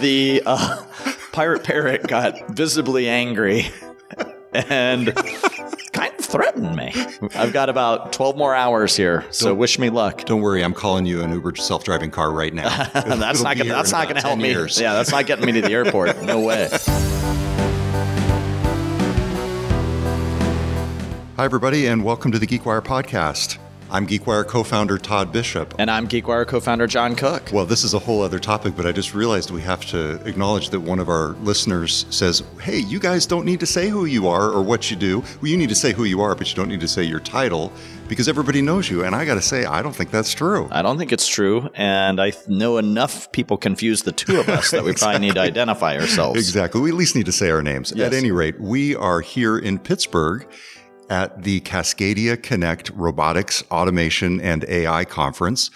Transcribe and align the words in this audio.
the 0.00 0.42
uh, 0.46 0.84
pirate 1.32 1.64
parrot 1.64 2.06
got 2.06 2.48
visibly 2.50 3.08
angry 3.08 3.66
and 4.54 5.14
kind 5.92 6.14
of 6.18 6.24
threatened 6.24 6.76
me. 6.76 6.92
I've 7.34 7.52
got 7.52 7.68
about 7.68 8.12
12 8.12 8.36
more 8.36 8.54
hours 8.54 8.96
here, 8.96 9.24
so 9.30 9.48
Don't- 9.48 9.58
wish 9.58 9.78
me 9.78 9.90
luck. 9.90 10.24
Don't 10.24 10.40
worry, 10.40 10.62
I'm 10.62 10.74
calling 10.74 11.06
you 11.06 11.22
an 11.22 11.32
Uber 11.32 11.56
self-driving 11.56 12.10
car 12.10 12.32
right 12.32 12.52
now. 12.54 12.68
that's 12.94 13.42
not 13.42 13.56
gonna, 13.56 13.70
that's 13.70 13.92
not 13.92 14.04
going 14.04 14.16
to 14.16 14.22
help 14.22 14.34
10 14.38 14.42
me. 14.42 14.50
years. 14.50 14.80
Yeah, 14.80 14.94
that's 14.94 15.10
not 15.10 15.26
getting 15.26 15.46
me 15.46 15.52
to 15.52 15.60
the 15.62 15.72
airport. 15.72 16.22
No 16.22 16.40
way. 16.40 16.68
Hi, 21.36 21.44
everybody, 21.44 21.86
and 21.86 22.02
welcome 22.02 22.32
to 22.32 22.38
the 22.38 22.46
GeekWire 22.48 22.82
podcast. 22.82 23.58
I'm 23.90 24.06
GeekWire 24.06 24.46
co-founder 24.46 24.98
Todd 24.98 25.32
Bishop. 25.32 25.74
And 25.78 25.90
I'm 25.90 26.06
GeekWire 26.06 26.46
co-founder 26.46 26.86
John 26.86 27.16
Cook. 27.16 27.50
Well, 27.54 27.64
this 27.64 27.84
is 27.84 27.94
a 27.94 27.98
whole 27.98 28.20
other 28.20 28.38
topic, 28.38 28.76
but 28.76 28.84
I 28.84 28.92
just 28.92 29.14
realized 29.14 29.50
we 29.50 29.62
have 29.62 29.84
to 29.86 30.22
acknowledge 30.26 30.68
that 30.70 30.80
one 30.80 30.98
of 30.98 31.08
our 31.08 31.28
listeners 31.40 32.04
says, 32.10 32.42
Hey, 32.60 32.80
you 32.80 33.00
guys 33.00 33.24
don't 33.24 33.46
need 33.46 33.60
to 33.60 33.66
say 33.66 33.88
who 33.88 34.04
you 34.04 34.28
are 34.28 34.50
or 34.50 34.62
what 34.62 34.90
you 34.90 34.96
do. 34.96 35.20
Well, 35.40 35.46
you 35.46 35.56
need 35.56 35.70
to 35.70 35.74
say 35.74 35.94
who 35.94 36.04
you 36.04 36.20
are, 36.20 36.34
but 36.34 36.50
you 36.50 36.56
don't 36.56 36.68
need 36.68 36.80
to 36.80 36.88
say 36.88 37.02
your 37.02 37.20
title 37.20 37.72
because 38.08 38.28
everybody 38.28 38.60
knows 38.60 38.90
you. 38.90 39.04
And 39.04 39.14
I 39.14 39.24
got 39.24 39.34
to 39.36 39.42
say, 39.42 39.64
I 39.64 39.80
don't 39.80 39.94
think 39.96 40.10
that's 40.10 40.34
true. 40.34 40.68
I 40.70 40.82
don't 40.82 40.98
think 40.98 41.12
it's 41.12 41.26
true, 41.26 41.70
and 41.74 42.20
I 42.20 42.32
know 42.46 42.78
enough 42.78 43.32
people 43.32 43.56
confuse 43.56 44.02
the 44.02 44.12
two 44.12 44.38
of 44.40 44.48
us 44.48 44.70
that 44.70 44.84
we 44.84 44.92
probably 44.98 45.20
need 45.20 45.34
to 45.34 45.40
identify 45.40 45.96
ourselves. 45.96 46.38
Exactly. 46.38 46.80
We 46.80 46.90
at 46.90 46.96
least 46.96 47.16
need 47.16 47.26
to 47.26 47.32
say 47.32 47.50
our 47.50 47.62
names. 47.62 47.92
Yes. 47.94 48.08
At 48.08 48.14
any 48.14 48.32
rate, 48.32 48.60
we 48.60 48.94
are 48.96 49.20
here 49.20 49.58
in 49.58 49.78
Pittsburgh 49.78 50.46
at 51.10 51.42
the 51.42 51.60
Cascadia 51.60 52.40
Connect 52.42 52.90
Robotics, 52.90 53.62
Automation, 53.70 54.40
and 54.40 54.64
AI 54.68 55.04
Conference. 55.04 55.70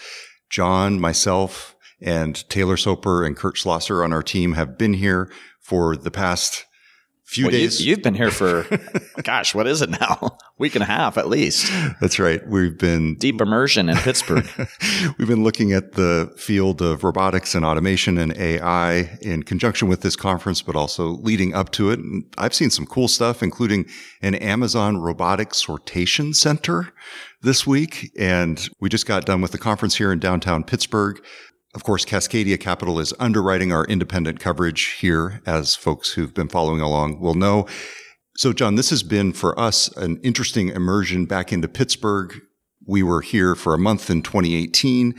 John, 0.50 1.00
myself, 1.00 1.74
and 2.00 2.48
Taylor 2.48 2.76
Soper 2.76 3.24
and 3.24 3.36
Kurt 3.36 3.56
Schlosser 3.56 4.04
on 4.04 4.12
our 4.12 4.22
team 4.22 4.52
have 4.54 4.76
been 4.76 4.94
here 4.94 5.30
for 5.60 5.96
the 5.96 6.10
past 6.10 6.66
few 7.32 7.46
Well, 7.46 7.54
you, 7.54 7.60
days. 7.60 7.84
you've 7.84 8.02
been 8.02 8.14
here 8.14 8.30
for, 8.30 8.66
gosh, 9.22 9.54
what 9.54 9.66
is 9.66 9.80
it 9.80 9.88
now? 9.90 10.36
Week 10.58 10.74
and 10.74 10.82
a 10.82 10.86
half 10.86 11.16
at 11.18 11.28
least. 11.28 11.72
That's 12.00 12.18
right. 12.18 12.46
We've 12.46 12.76
been 12.76 13.16
Deep 13.16 13.40
immersion 13.40 13.88
in 13.88 13.96
Pittsburgh. 13.96 14.46
We've 15.18 15.26
been 15.26 15.42
looking 15.42 15.72
at 15.72 15.92
the 15.92 16.32
field 16.36 16.82
of 16.82 17.02
robotics 17.02 17.54
and 17.54 17.64
automation 17.64 18.18
and 18.18 18.36
AI 18.36 19.18
in 19.22 19.42
conjunction 19.42 19.88
with 19.88 20.02
this 20.02 20.14
conference, 20.14 20.62
but 20.62 20.76
also 20.76 21.08
leading 21.22 21.54
up 21.54 21.72
to 21.72 21.90
it. 21.90 21.98
And 21.98 22.24
I've 22.38 22.54
seen 22.54 22.70
some 22.70 22.86
cool 22.86 23.08
stuff, 23.08 23.42
including 23.42 23.86
an 24.20 24.34
Amazon 24.36 24.98
robotic 24.98 25.50
sortation 25.50 26.34
center 26.34 26.92
this 27.40 27.66
week. 27.66 28.12
And 28.18 28.68
we 28.78 28.88
just 28.88 29.06
got 29.06 29.24
done 29.24 29.40
with 29.40 29.52
the 29.52 29.58
conference 29.58 29.96
here 29.96 30.12
in 30.12 30.18
downtown 30.20 30.62
Pittsburgh. 30.64 31.18
Of 31.74 31.84
course, 31.84 32.04
Cascadia 32.04 32.60
Capital 32.60 33.00
is 33.00 33.14
underwriting 33.18 33.72
our 33.72 33.86
independent 33.86 34.40
coverage 34.40 34.98
here, 35.00 35.40
as 35.46 35.74
folks 35.74 36.12
who've 36.12 36.34
been 36.34 36.48
following 36.48 36.82
along 36.82 37.18
will 37.18 37.34
know. 37.34 37.66
So, 38.36 38.52
John, 38.52 38.74
this 38.74 38.90
has 38.90 39.02
been 39.02 39.32
for 39.32 39.58
us 39.58 39.88
an 39.96 40.18
interesting 40.22 40.68
immersion 40.68 41.24
back 41.24 41.52
into 41.52 41.68
Pittsburgh. 41.68 42.34
We 42.86 43.02
were 43.02 43.22
here 43.22 43.54
for 43.54 43.72
a 43.72 43.78
month 43.78 44.10
in 44.10 44.22
2018. 44.22 45.14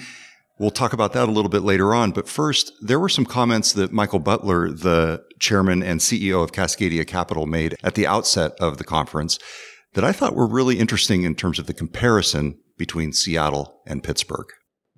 We'll 0.60 0.70
talk 0.70 0.94
about 0.94 1.14
that 1.14 1.28
a 1.28 1.32
little 1.32 1.50
bit 1.50 1.64
later 1.64 1.94
on. 1.94 2.12
But 2.12 2.30
first, 2.30 2.72
there 2.82 3.00
were 3.00 3.10
some 3.10 3.26
comments 3.26 3.74
that 3.74 3.92
Michael 3.92 4.20
Butler, 4.20 4.72
the 4.72 5.24
chairman 5.40 5.82
and 5.82 6.00
CEO 6.00 6.44
of 6.44 6.52
Cascadia 6.52 7.06
Capital, 7.06 7.48
made 7.48 7.76
at 7.84 7.96
the 7.96 8.06
outset 8.06 8.54
of 8.60 8.78
the 8.78 8.84
conference 8.84 9.40
that 9.94 10.04
I 10.04 10.12
thought 10.12 10.36
were 10.36 10.48
really 10.48 10.78
interesting 10.78 11.24
in 11.24 11.34
terms 11.34 11.58
of 11.58 11.66
the 11.66 11.74
comparison 11.74 12.60
between 12.78 13.12
Seattle 13.12 13.82
and 13.88 14.04
Pittsburgh. 14.04 14.48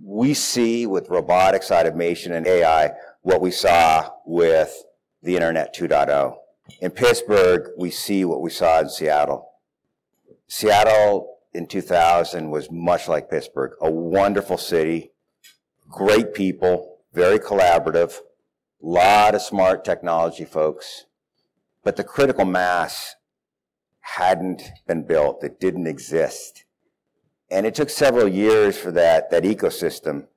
We 0.01 0.33
see 0.33 0.85
with 0.85 1.09
robotics, 1.09 1.71
automation, 1.71 2.33
and 2.33 2.45
AI 2.47 2.91
what 3.21 3.41
we 3.41 3.51
saw 3.51 4.09
with 4.25 4.83
the 5.23 5.35
Internet 5.35 5.75
2.0. 5.75 6.37
In 6.81 6.91
Pittsburgh, 6.91 7.69
we 7.77 7.91
see 7.91 8.25
what 8.25 8.41
we 8.41 8.49
saw 8.49 8.79
in 8.81 8.89
Seattle. 8.89 9.51
Seattle 10.47 11.37
in 11.53 11.67
2000 11.67 12.49
was 12.49 12.69
much 12.69 13.07
like 13.07 13.29
Pittsburgh, 13.29 13.73
a 13.81 13.89
wonderful 13.89 14.57
city, 14.57 15.11
great 15.89 16.33
people, 16.33 16.99
very 17.13 17.39
collaborative, 17.39 18.19
a 18.83 18.85
lot 18.85 19.35
of 19.35 19.41
smart 19.41 19.85
technology 19.85 20.45
folks, 20.45 21.05
but 21.83 21.95
the 21.95 22.03
critical 22.03 22.45
mass 22.45 23.15
hadn't 24.01 24.61
been 24.87 25.03
built. 25.03 25.43
It 25.43 25.59
didn't 25.59 25.87
exist. 25.87 26.64
And 27.55 27.65
it 27.65 27.73
took 27.73 27.89
several 27.89 28.27
years 28.27 28.77
for 28.77 28.91
that, 28.91 29.31
that 29.31 29.43
ecosystem 29.43 30.27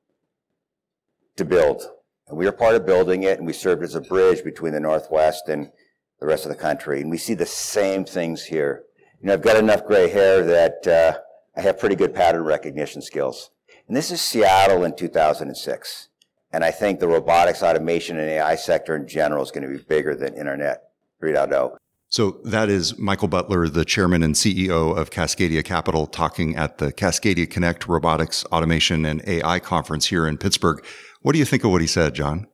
to 1.35 1.45
build. 1.45 1.83
And 2.29 2.39
we 2.39 2.45
were 2.45 2.53
part 2.53 2.77
of 2.77 2.87
building 2.87 3.25
it, 3.25 3.39
and 3.39 3.47
we 3.47 3.53
served 3.53 3.83
as 3.83 3.97
a 3.97 4.01
bridge 4.01 4.45
between 4.45 4.73
the 4.73 4.79
Northwest 4.79 5.49
and 5.49 5.73
the 6.21 6.27
rest 6.27 6.45
of 6.45 6.51
the 6.51 6.57
country. 6.57 7.01
And 7.01 7.11
we 7.11 7.19
see 7.19 7.35
the 7.35 7.45
same 7.45 8.05
things 8.05 8.45
here. 8.45 8.85
You 9.21 9.27
know, 9.27 9.33
I've 9.33 9.43
got 9.43 9.57
enough 9.57 9.85
gray 9.85 10.09
hair 10.09 10.45
that 10.45 10.87
uh, 10.87 11.19
I 11.57 11.63
have 11.63 11.81
pretty 11.81 11.97
good 11.97 12.15
pattern 12.15 12.45
recognition 12.45 13.03
skills. 13.03 13.51
And 13.89 13.97
this 13.97 14.13
is 14.13 14.21
Seattle 14.21 14.85
in 14.85 14.95
2006. 14.95 16.09
And 16.53 16.63
I 16.65 16.71
think 16.71 17.01
the 17.01 17.09
robotics, 17.09 17.65
automation, 17.65 18.17
and 18.21 18.31
AI 18.31 18.55
sector 18.55 18.95
in 18.95 19.09
general 19.09 19.43
is 19.43 19.51
going 19.51 19.69
to 19.69 19.77
be 19.77 19.83
bigger 19.83 20.15
than 20.15 20.35
Internet 20.35 20.85
oh. 21.21 21.27
3.0. 21.27 21.77
So 22.11 22.41
that 22.45 22.71
is 22.71 22.99
Michael 22.99 23.29
Butler, 23.29 23.69
the 23.69 23.85
chairman 23.85 24.23
and 24.23 24.35
CEO 24.35 24.97
of 24.97 25.11
Cascadia 25.11 25.63
Capital, 25.63 26.07
talking 26.07 26.57
at 26.57 26.79
the 26.79 26.91
Cascadia 26.91 27.49
Connect 27.49 27.87
Robotics, 27.87 28.45
Automation, 28.47 29.05
and 29.05 29.23
AI 29.27 29.59
conference 29.59 30.07
here 30.07 30.27
in 30.27 30.39
Pittsburgh. 30.39 30.83
What 31.21 31.33
do 31.33 31.39
you 31.39 31.45
think 31.45 31.65
of 31.65 31.71
what 31.71 31.83
he 31.83 31.87
said, 31.87 32.15
John? 32.15 32.47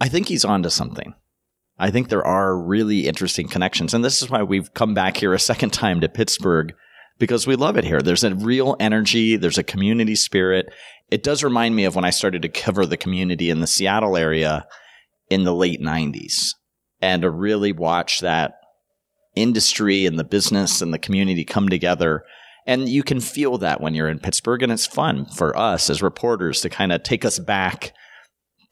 I 0.00 0.08
think 0.08 0.28
he's 0.28 0.44
onto 0.44 0.70
something. 0.70 1.14
I 1.78 1.90
think 1.90 2.08
there 2.08 2.26
are 2.26 2.58
really 2.58 3.06
interesting 3.06 3.46
connections. 3.46 3.92
And 3.92 4.04
this 4.04 4.22
is 4.22 4.30
why 4.30 4.42
we've 4.42 4.72
come 4.72 4.94
back 4.94 5.18
here 5.18 5.34
a 5.34 5.38
second 5.38 5.72
time 5.72 6.00
to 6.00 6.08
Pittsburgh 6.08 6.72
because 7.18 7.46
we 7.46 7.56
love 7.56 7.76
it 7.76 7.84
here. 7.84 8.00
There's 8.00 8.24
a 8.24 8.34
real 8.34 8.76
energy, 8.80 9.36
there's 9.36 9.58
a 9.58 9.62
community 9.62 10.14
spirit. 10.14 10.72
It 11.10 11.22
does 11.22 11.44
remind 11.44 11.76
me 11.76 11.84
of 11.84 11.94
when 11.94 12.04
I 12.04 12.10
started 12.10 12.42
to 12.42 12.48
cover 12.48 12.86
the 12.86 12.96
community 12.96 13.50
in 13.50 13.60
the 13.60 13.66
Seattle 13.66 14.16
area 14.16 14.66
in 15.28 15.44
the 15.44 15.54
late 15.54 15.80
90s 15.80 16.54
and 17.00 17.22
to 17.22 17.30
really 17.30 17.72
watch 17.72 18.20
that 18.20 18.57
industry 19.34 20.06
and 20.06 20.18
the 20.18 20.24
business 20.24 20.80
and 20.82 20.92
the 20.92 20.98
community 20.98 21.44
come 21.44 21.68
together. 21.68 22.24
And 22.66 22.88
you 22.88 23.02
can 23.02 23.20
feel 23.20 23.58
that 23.58 23.80
when 23.80 23.94
you're 23.94 24.08
in 24.08 24.18
Pittsburgh, 24.18 24.62
and 24.62 24.72
it's 24.72 24.86
fun 24.86 25.26
for 25.26 25.56
us 25.56 25.88
as 25.88 26.02
reporters 26.02 26.60
to 26.62 26.68
kind 26.68 26.92
of 26.92 27.02
take 27.02 27.24
us 27.24 27.38
back 27.38 27.92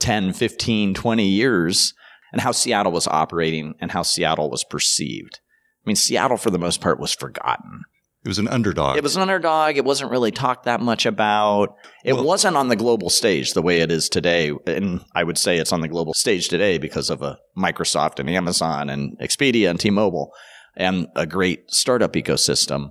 10, 0.00 0.32
15, 0.32 0.94
20 0.94 1.26
years 1.26 1.94
and 2.32 2.40
how 2.40 2.52
Seattle 2.52 2.92
was 2.92 3.06
operating 3.06 3.74
and 3.80 3.92
how 3.92 4.02
Seattle 4.02 4.50
was 4.50 4.64
perceived. 4.64 5.40
I 5.84 5.88
mean, 5.88 5.96
Seattle, 5.96 6.36
for 6.36 6.50
the 6.50 6.58
most 6.58 6.80
part, 6.80 7.00
was 7.00 7.14
forgotten. 7.14 7.84
It 8.26 8.28
was 8.30 8.38
an 8.40 8.48
underdog. 8.48 8.96
It 8.96 9.04
was 9.04 9.14
an 9.14 9.22
underdog. 9.22 9.76
It 9.76 9.84
wasn't 9.84 10.10
really 10.10 10.32
talked 10.32 10.64
that 10.64 10.80
much 10.80 11.06
about. 11.06 11.76
It 12.04 12.14
Well- 12.14 12.24
wasn't 12.24 12.56
on 12.56 12.66
the 12.66 12.74
global 12.74 13.08
stage 13.08 13.52
the 13.52 13.62
way 13.62 13.80
it 13.82 13.92
is 13.92 14.08
today. 14.08 14.50
And 14.66 15.02
I 15.14 15.22
would 15.22 15.38
say 15.38 15.58
it's 15.58 15.72
on 15.72 15.80
the 15.80 15.86
global 15.86 16.12
stage 16.12 16.48
today 16.48 16.76
because 16.76 17.08
of 17.08 17.22
a 17.22 17.38
Microsoft 17.56 18.18
and 18.18 18.28
Amazon 18.28 18.90
and 18.90 19.16
Expedia 19.22 19.70
and 19.70 19.78
T-Mobile 19.78 20.32
and 20.76 21.06
a 21.14 21.24
great 21.24 21.70
startup 21.70 22.14
ecosystem. 22.14 22.90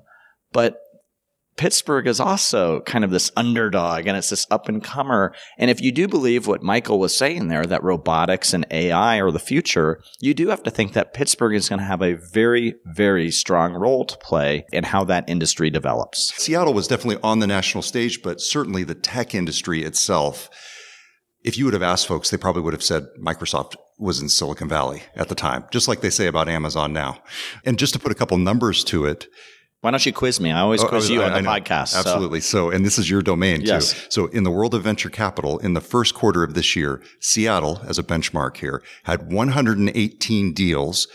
But 0.54 0.78
Pittsburgh 1.58 2.08
is 2.08 2.20
also 2.20 2.82
kind 2.82 3.04
of 3.04 3.12
this 3.12 3.32
underdog 3.38 4.08
and 4.08 4.18
it's 4.18 4.30
this 4.30 4.48
up 4.52 4.68
and 4.68 4.84
comer. 4.84 5.34
And 5.58 5.72
if 5.72 5.82
you 5.82 5.92
do 5.92 6.08
believe 6.08 6.48
what 6.48 6.62
Michael 6.62 7.00
was 7.00 7.16
saying 7.16 7.48
there, 7.48 7.66
that 7.66 7.84
robotics 7.84 8.54
and 8.54 8.66
AI 8.72 9.20
are 9.22 9.32
the 9.32 9.40
future, 9.40 10.02
you 10.20 10.34
do 10.34 10.50
have 10.50 10.64
to 10.64 10.72
think 10.72 10.94
that 10.94 11.14
Pittsburgh 11.14 11.56
is 11.56 11.70
going 11.70 11.80
to 11.80 11.86
have 11.86 12.02
a 12.02 12.18
very, 12.34 12.76
very 12.86 13.32
strong 13.32 13.74
role 13.74 14.06
to 14.06 14.18
play 14.18 14.66
in 14.74 14.84
how 14.84 15.04
that 15.06 15.30
industry 15.30 15.70
develops. 15.70 16.34
Seattle 16.36 16.74
was 16.74 16.88
definitely 16.88 17.22
on 17.24 17.40
the 17.40 17.48
national 17.48 17.82
stage, 17.82 18.22
but 18.22 18.42
certainly 18.42 18.84
the 18.84 18.96
tech 18.96 19.34
industry 19.34 19.84
itself. 19.84 20.50
If 21.44 21.58
you 21.58 21.66
would 21.66 21.74
have 21.76 21.84
asked 21.84 22.08
folks, 22.08 22.30
they 22.30 22.38
probably 22.38 22.64
would 22.64 22.74
have 22.74 22.84
said 22.84 23.06
Microsoft 23.22 23.76
was 23.98 24.20
in 24.20 24.30
Silicon 24.30 24.68
Valley 24.68 25.04
at 25.16 25.30
the 25.30 25.36
time, 25.36 25.66
just 25.72 25.88
like 25.88 26.02
they 26.02 26.10
say 26.10 26.28
about 26.28 26.50
Amazon 26.50 26.92
now. 26.92 27.22
And 27.64 27.80
just 27.80 27.94
to 27.94 28.00
put 28.00 28.12
a 28.12 28.16
couple 28.16 28.38
numbers 28.38 28.84
to 28.86 29.06
it, 29.06 29.28
Why 29.86 29.92
don't 29.92 30.04
you 30.04 30.14
quiz 30.14 30.40
me? 30.40 30.52
I 30.52 30.62
always 30.62 30.84
Oh, 30.84 30.88
quiz 30.88 31.12
oh, 31.12 31.14
I- 31.14 31.16
you 31.16 31.22
on 31.22 31.32
I 31.32 31.36
the 31.36 31.42
know. 31.44 31.50
podcast. 31.52 31.96
Absolutely. 31.96 32.42
So, 32.42 32.72
and 32.72 32.84
this 32.84 32.98
is 32.98 33.08
your 33.08 33.22
domain 33.22 33.62
Yes. 33.62 33.94
too. 33.94 34.00
So, 34.10 34.26
in 34.30 34.42
the 34.42 34.50
world 34.50 34.74
of 34.74 34.82
venture 34.82 35.12
capital, 35.12 35.60
in 35.60 35.76
the 35.76 35.80
first 35.80 36.16
quarter 36.16 36.42
of 36.42 36.56
this 36.56 36.76
year, 36.76 37.04
Seattle, 37.20 37.80
as 37.88 38.00
a 38.00 38.04
benchmark 38.04 38.58
here, 38.58 38.82
had 39.04 39.32
118 39.32 40.54
deals 40.54 41.08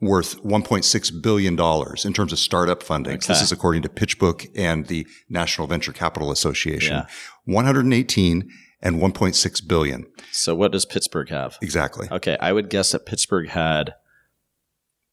worth 0.00 0.42
1.6 0.42 1.10
billion 1.10 1.56
dollars 1.56 2.06
in 2.06 2.14
terms 2.14 2.32
of 2.32 2.38
startup 2.38 2.82
funding. 2.82 3.18
This 3.28 3.42
is 3.42 3.52
according 3.52 3.82
to 3.82 3.90
PitchBook 3.90 4.48
and 4.56 4.86
the 4.86 5.06
National 5.28 5.66
Venture 5.68 5.92
Capital 5.92 6.30
Association. 6.30 6.94
Yeah. 6.96 7.06
118 7.44 8.48
and 8.80 8.98
1.6 8.98 9.60
billion. 9.68 10.06
So 10.32 10.54
what 10.54 10.72
does 10.72 10.86
Pittsburgh 10.86 11.28
have? 11.28 11.58
Exactly. 11.60 12.08
Okay, 12.10 12.38
I 12.40 12.52
would 12.54 12.70
guess 12.70 12.92
that 12.92 13.04
Pittsburgh 13.04 13.50
had 13.50 13.92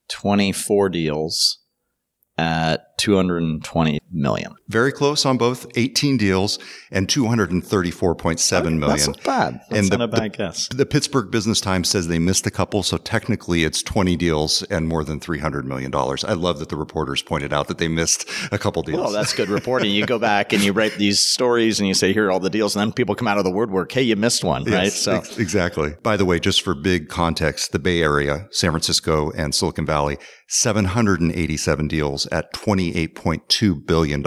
24 0.09 0.87
deals 0.87 1.57
at 2.41 2.90
220 3.01 3.99
million. 4.11 4.53
Very 4.69 4.91
close 4.91 5.25
on 5.25 5.37
both 5.37 5.65
18 5.75 6.17
deals 6.17 6.59
and 6.91 7.07
234.7 7.07 8.63
million. 8.63 8.79
That's 8.79 9.07
not 9.07 9.23
bad. 9.23 9.61
That's 9.69 9.79
And 9.81 9.89
the- 9.91 9.97
not 9.97 10.03
a 10.03 10.07
bad 10.07 10.37
guess. 10.37 10.67
The 10.67 10.85
Pittsburgh 10.85 11.31
Business 11.31 11.59
Times 11.59 11.89
says 11.89 12.07
they 12.07 12.19
missed 12.19 12.45
a 12.45 12.51
couple, 12.51 12.83
so 12.83 12.97
technically 12.97 13.63
it's 13.63 13.81
20 13.81 14.15
deals 14.17 14.61
and 14.63 14.87
more 14.87 15.03
than 15.03 15.19
$300 15.19 15.63
million. 15.63 15.91
I 15.95 16.33
love 16.33 16.59
that 16.59 16.69
the 16.69 16.75
reporters 16.77 17.21
pointed 17.23 17.51
out 17.51 17.67
that 17.69 17.79
they 17.79 17.87
missed 17.87 18.29
a 18.51 18.57
couple 18.59 18.83
deals. 18.83 18.99
Well, 19.01 19.11
that's 19.11 19.33
good 19.33 19.49
reporting. 19.49 19.91
You 19.91 20.05
go 20.05 20.19
back 20.19 20.53
and 20.53 20.61
you 20.63 20.71
write 20.73 20.93
these 20.97 21.19
stories 21.19 21.79
and 21.79 21.87
you 21.87 21.93
say, 21.95 22.13
here 22.13 22.27
are 22.27 22.31
all 22.31 22.39
the 22.39 22.49
deals. 22.51 22.75
And 22.75 22.81
then 22.81 22.91
people 22.93 23.15
come 23.15 23.27
out 23.27 23.37
of 23.39 23.43
the 23.43 23.51
woodwork. 23.51 23.91
Hey, 23.91 24.03
you 24.03 24.15
missed 24.15 24.43
one, 24.43 24.63
right? 24.65 24.91
So 24.91 25.13
ex- 25.13 25.37
exactly. 25.39 25.95
By 26.03 26.17
the 26.17 26.25
way, 26.25 26.39
just 26.39 26.61
for 26.61 26.75
big 26.75 27.09
context, 27.09 27.71
the 27.71 27.79
Bay 27.79 28.01
Area, 28.03 28.47
San 28.51 28.69
Francisco 28.71 29.31
and 29.31 29.55
Silicon 29.55 29.85
Valley, 29.87 30.17
787 30.47 31.87
deals 31.87 32.27
at 32.27 32.51
$28.2 32.91 33.85
billion 33.85 34.21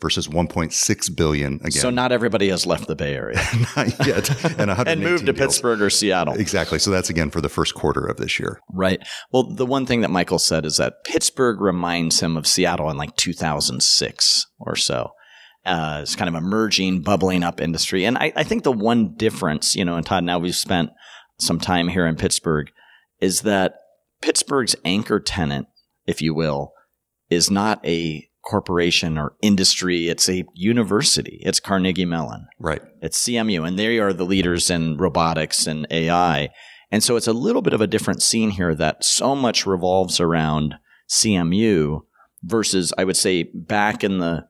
versus 0.00 0.28
1.6 0.28 1.16
billion 1.16 1.54
again. 1.56 1.70
So 1.70 1.90
not 1.90 2.12
everybody 2.12 2.48
has 2.48 2.66
left 2.66 2.86
the 2.86 2.96
Bay 2.96 3.14
Area 3.14 3.36
not 3.76 4.06
yet. 4.06 4.58
And, 4.58 4.70
and 4.86 5.00
moved 5.00 5.26
to 5.26 5.32
deals. 5.32 5.54
Pittsburgh 5.54 5.82
or 5.82 5.90
Seattle. 5.90 6.34
Exactly. 6.34 6.78
So 6.78 6.90
that's 6.90 7.10
again 7.10 7.30
for 7.30 7.40
the 7.40 7.48
first 7.48 7.74
quarter 7.74 8.06
of 8.06 8.16
this 8.16 8.38
year. 8.38 8.60
Right. 8.72 9.00
Well, 9.32 9.54
the 9.54 9.66
one 9.66 9.86
thing 9.86 10.00
that 10.02 10.10
Michael 10.10 10.38
said 10.38 10.64
is 10.64 10.76
that 10.76 11.04
Pittsburgh 11.04 11.60
reminds 11.60 12.20
him 12.20 12.36
of 12.36 12.46
Seattle 12.46 12.90
in 12.90 12.96
like 12.96 13.16
2006 13.16 14.46
or 14.58 14.76
so. 14.76 15.10
Uh, 15.64 16.00
it's 16.02 16.16
kind 16.16 16.28
of 16.28 16.34
emerging, 16.34 17.00
bubbling 17.00 17.42
up 17.42 17.60
industry. 17.60 18.04
And 18.04 18.18
I, 18.18 18.32
I 18.36 18.42
think 18.42 18.64
the 18.64 18.72
one 18.72 19.14
difference, 19.16 19.74
you 19.74 19.84
know, 19.84 19.96
and 19.96 20.04
Todd, 20.04 20.22
now 20.22 20.38
we've 20.38 20.54
spent 20.54 20.90
some 21.40 21.58
time 21.58 21.88
here 21.88 22.06
in 22.06 22.16
Pittsburgh, 22.16 22.70
is 23.20 23.40
that 23.42 23.76
Pittsburgh's 24.20 24.76
anchor 24.84 25.18
tenant, 25.20 25.68
if 26.06 26.20
you 26.20 26.34
will, 26.34 26.73
is 27.34 27.50
not 27.50 27.84
a 27.84 28.28
corporation 28.44 29.18
or 29.18 29.34
industry. 29.42 30.08
It's 30.08 30.28
a 30.28 30.44
university. 30.54 31.40
It's 31.42 31.60
Carnegie 31.60 32.04
Mellon. 32.04 32.46
Right. 32.58 32.82
It's 33.00 33.22
CMU, 33.24 33.66
and 33.66 33.78
they 33.78 33.98
are 33.98 34.12
the 34.12 34.24
leaders 34.24 34.70
in 34.70 34.96
robotics 34.96 35.66
and 35.66 35.86
AI. 35.90 36.50
And 36.90 37.02
so 37.02 37.16
it's 37.16 37.26
a 37.26 37.32
little 37.32 37.62
bit 37.62 37.72
of 37.72 37.80
a 37.80 37.86
different 37.86 38.22
scene 38.22 38.50
here 38.50 38.74
that 38.74 39.04
so 39.04 39.34
much 39.34 39.66
revolves 39.66 40.20
around 40.20 40.76
CMU 41.10 42.00
versus, 42.42 42.92
I 42.96 43.04
would 43.04 43.16
say, 43.16 43.44
back 43.54 44.04
in 44.04 44.18
the 44.18 44.46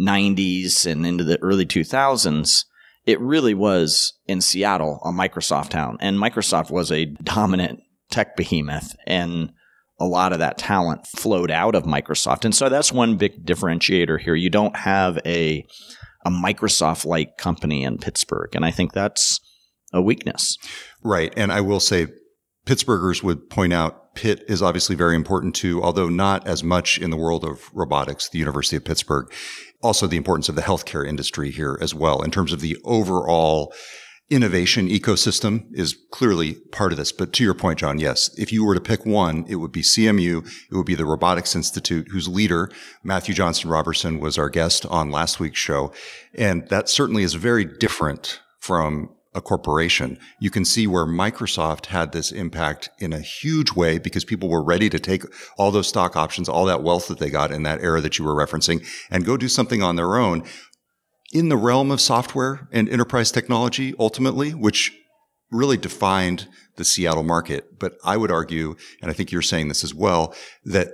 90s 0.00 0.86
and 0.86 1.06
into 1.06 1.24
the 1.24 1.40
early 1.42 1.66
2000s, 1.66 2.64
it 3.06 3.20
really 3.20 3.54
was 3.54 4.18
in 4.26 4.40
Seattle, 4.40 5.00
a 5.04 5.10
Microsoft 5.10 5.70
town. 5.70 5.96
And 6.00 6.18
Microsoft 6.18 6.70
was 6.70 6.92
a 6.92 7.06
dominant 7.06 7.80
tech 8.10 8.36
behemoth. 8.36 8.94
And 9.06 9.52
a 10.00 10.04
lot 10.04 10.32
of 10.32 10.38
that 10.38 10.58
talent 10.58 11.06
flowed 11.06 11.50
out 11.50 11.74
of 11.74 11.84
Microsoft. 11.84 12.44
And 12.44 12.54
so 12.54 12.68
that's 12.68 12.92
one 12.92 13.16
big 13.16 13.44
differentiator 13.44 14.20
here. 14.20 14.34
You 14.34 14.50
don't 14.50 14.76
have 14.76 15.18
a 15.26 15.66
a 16.24 16.30
Microsoft 16.30 17.04
like 17.06 17.36
company 17.38 17.84
in 17.84 17.98
Pittsburgh. 17.98 18.54
And 18.54 18.64
I 18.64 18.70
think 18.70 18.92
that's 18.92 19.40
a 19.92 20.02
weakness. 20.02 20.56
Right. 21.02 21.32
And 21.36 21.52
I 21.52 21.60
will 21.60 21.80
say 21.80 22.08
Pittsburghers 22.66 23.22
would 23.22 23.48
point 23.48 23.72
out 23.72 24.14
Pitt 24.14 24.44
is 24.48 24.60
obviously 24.60 24.96
very 24.96 25.14
important 25.14 25.54
too, 25.54 25.82
although 25.82 26.08
not 26.08 26.46
as 26.46 26.62
much 26.62 26.98
in 26.98 27.10
the 27.10 27.16
world 27.16 27.44
of 27.44 27.70
robotics, 27.72 28.28
the 28.28 28.38
University 28.38 28.76
of 28.76 28.84
Pittsburgh. 28.84 29.32
Also 29.80 30.06
the 30.06 30.16
importance 30.16 30.48
of 30.48 30.56
the 30.56 30.62
healthcare 30.62 31.06
industry 31.06 31.50
here 31.50 31.78
as 31.80 31.94
well 31.94 32.22
in 32.22 32.30
terms 32.30 32.52
of 32.52 32.60
the 32.60 32.76
overall 32.84 33.72
innovation 34.30 34.88
ecosystem 34.88 35.66
is 35.72 35.96
clearly 36.10 36.54
part 36.54 36.92
of 36.92 36.98
this. 36.98 37.12
But 37.12 37.32
to 37.34 37.44
your 37.44 37.54
point, 37.54 37.78
John, 37.78 37.98
yes, 37.98 38.30
if 38.38 38.52
you 38.52 38.64
were 38.64 38.74
to 38.74 38.80
pick 38.80 39.06
one, 39.06 39.44
it 39.48 39.56
would 39.56 39.72
be 39.72 39.82
CMU. 39.82 40.46
It 40.70 40.76
would 40.76 40.86
be 40.86 40.94
the 40.94 41.06
Robotics 41.06 41.56
Institute, 41.56 42.08
whose 42.10 42.28
leader, 42.28 42.70
Matthew 43.02 43.34
Johnson 43.34 43.70
Roberson, 43.70 44.20
was 44.20 44.36
our 44.36 44.50
guest 44.50 44.84
on 44.86 45.10
last 45.10 45.40
week's 45.40 45.58
show. 45.58 45.92
And 46.34 46.68
that 46.68 46.88
certainly 46.88 47.22
is 47.22 47.34
very 47.34 47.64
different 47.64 48.40
from 48.58 49.10
a 49.34 49.40
corporation. 49.40 50.18
You 50.40 50.50
can 50.50 50.64
see 50.64 50.86
where 50.86 51.06
Microsoft 51.06 51.86
had 51.86 52.12
this 52.12 52.32
impact 52.32 52.90
in 52.98 53.12
a 53.12 53.20
huge 53.20 53.72
way 53.72 53.98
because 53.98 54.24
people 54.24 54.48
were 54.48 54.62
ready 54.62 54.90
to 54.90 54.98
take 54.98 55.22
all 55.56 55.70
those 55.70 55.88
stock 55.88 56.16
options, 56.16 56.48
all 56.48 56.64
that 56.66 56.82
wealth 56.82 57.08
that 57.08 57.18
they 57.18 57.30
got 57.30 57.50
in 57.50 57.62
that 57.62 57.80
era 57.80 58.00
that 58.00 58.18
you 58.18 58.24
were 58.24 58.34
referencing 58.34 58.86
and 59.10 59.24
go 59.24 59.36
do 59.36 59.48
something 59.48 59.82
on 59.82 59.96
their 59.96 60.16
own 60.16 60.42
in 61.32 61.48
the 61.48 61.56
realm 61.56 61.90
of 61.90 62.00
software 62.00 62.68
and 62.72 62.88
enterprise 62.88 63.30
technology 63.30 63.94
ultimately, 63.98 64.50
which 64.52 64.92
really 65.50 65.76
defined 65.76 66.48
the 66.76 66.84
Seattle 66.84 67.22
market. 67.22 67.78
But 67.78 67.94
I 68.04 68.16
would 68.16 68.30
argue, 68.30 68.76
and 69.02 69.10
I 69.10 69.14
think 69.14 69.32
you're 69.32 69.42
saying 69.42 69.68
this 69.68 69.84
as 69.84 69.94
well, 69.94 70.34
that 70.64 70.88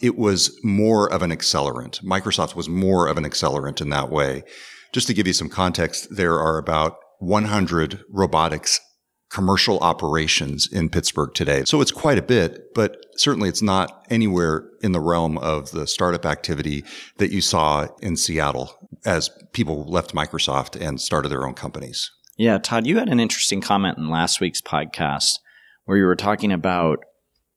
it 0.00 0.16
was 0.16 0.58
more 0.64 1.12
of 1.12 1.22
an 1.22 1.30
accelerant. 1.30 2.02
Microsoft 2.02 2.54
was 2.54 2.68
more 2.68 3.06
of 3.06 3.18
an 3.18 3.24
accelerant 3.24 3.80
in 3.80 3.90
that 3.90 4.10
way. 4.10 4.44
Just 4.92 5.06
to 5.06 5.14
give 5.14 5.26
you 5.26 5.32
some 5.32 5.48
context, 5.48 6.08
there 6.14 6.38
are 6.38 6.58
about 6.58 6.96
100 7.18 8.02
robotics 8.10 8.80
commercial 9.30 9.78
operations 9.78 10.68
in 10.70 10.90
Pittsburgh 10.90 11.32
today. 11.32 11.62
So 11.64 11.80
it's 11.80 11.92
quite 11.92 12.18
a 12.18 12.22
bit, 12.22 12.74
but 12.74 13.06
certainly 13.16 13.48
it's 13.48 13.62
not 13.62 14.04
anywhere 14.10 14.68
in 14.82 14.92
the 14.92 15.00
realm 15.00 15.38
of 15.38 15.70
the 15.70 15.86
startup 15.86 16.26
activity 16.26 16.84
that 17.18 17.30
you 17.30 17.40
saw 17.40 17.86
in 18.02 18.16
Seattle 18.16 18.88
as 19.04 19.30
people 19.52 19.84
left 19.84 20.14
Microsoft 20.14 20.80
and 20.80 21.00
started 21.00 21.28
their 21.28 21.46
own 21.46 21.54
companies. 21.54 22.10
Yeah, 22.36 22.58
Todd, 22.58 22.86
you 22.86 22.98
had 22.98 23.08
an 23.08 23.20
interesting 23.20 23.60
comment 23.60 23.98
in 23.98 24.08
last 24.08 24.40
week's 24.40 24.60
podcast 24.60 25.38
where 25.84 25.96
you 25.96 26.06
were 26.06 26.16
talking 26.16 26.52
about 26.52 27.04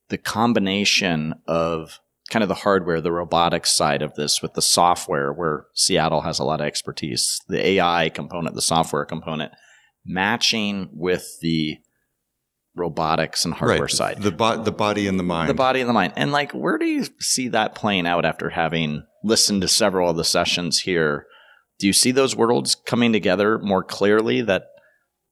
the 0.10 0.18
combination 0.18 1.34
of 1.48 2.00
kind 2.30 2.44
of 2.44 2.50
the 2.50 2.56
hardware, 2.56 3.02
the 3.02 3.12
robotics 3.12 3.76
side 3.76 4.02
of 4.02 4.14
this 4.16 4.42
with 4.42 4.54
the 4.54 4.62
software, 4.62 5.32
where 5.34 5.66
Seattle 5.74 6.22
has 6.22 6.40
a 6.40 6.44
lot 6.44 6.62
of 6.62 6.68
expertise, 6.68 7.42
the 7.48 7.66
AI 7.66 8.10
component, 8.10 8.56
the 8.56 8.62
software 8.62 9.06
component, 9.06 9.54
matching 10.06 10.90
with 10.94 11.40
the 11.42 11.78
robotics 12.76 13.46
and 13.46 13.54
hardware 13.54 13.88
side. 13.88 14.22
The, 14.22 14.32
bo- 14.32 14.64
the 14.64 14.72
body 14.72 15.08
and 15.08 15.20
the 15.20 15.24
mind. 15.24 15.50
the 15.50 15.54
body 15.54 15.80
and 15.80 15.90
the 15.90 15.94
mind. 15.94 16.14
And 16.16 16.32
like, 16.32 16.52
where 16.52 16.78
do 16.78 16.86
you 16.86 17.06
see 17.20 17.48
that 17.50 17.76
playing 17.76 18.08
out 18.08 18.26
after 18.26 18.50
having 18.50 19.04
listened 19.24 19.62
to 19.62 19.68
several 19.68 20.10
of 20.10 20.18
the 20.18 20.24
sessions 20.24 20.80
here? 20.80 21.28
Do 21.80 21.88
you 21.88 21.94
see 21.94 22.12
those 22.12 22.36
worlds 22.36 22.76
coming 22.76 23.14
together 23.14 23.60
more 23.60 23.84
clearly 23.84 24.42
that 24.42 24.64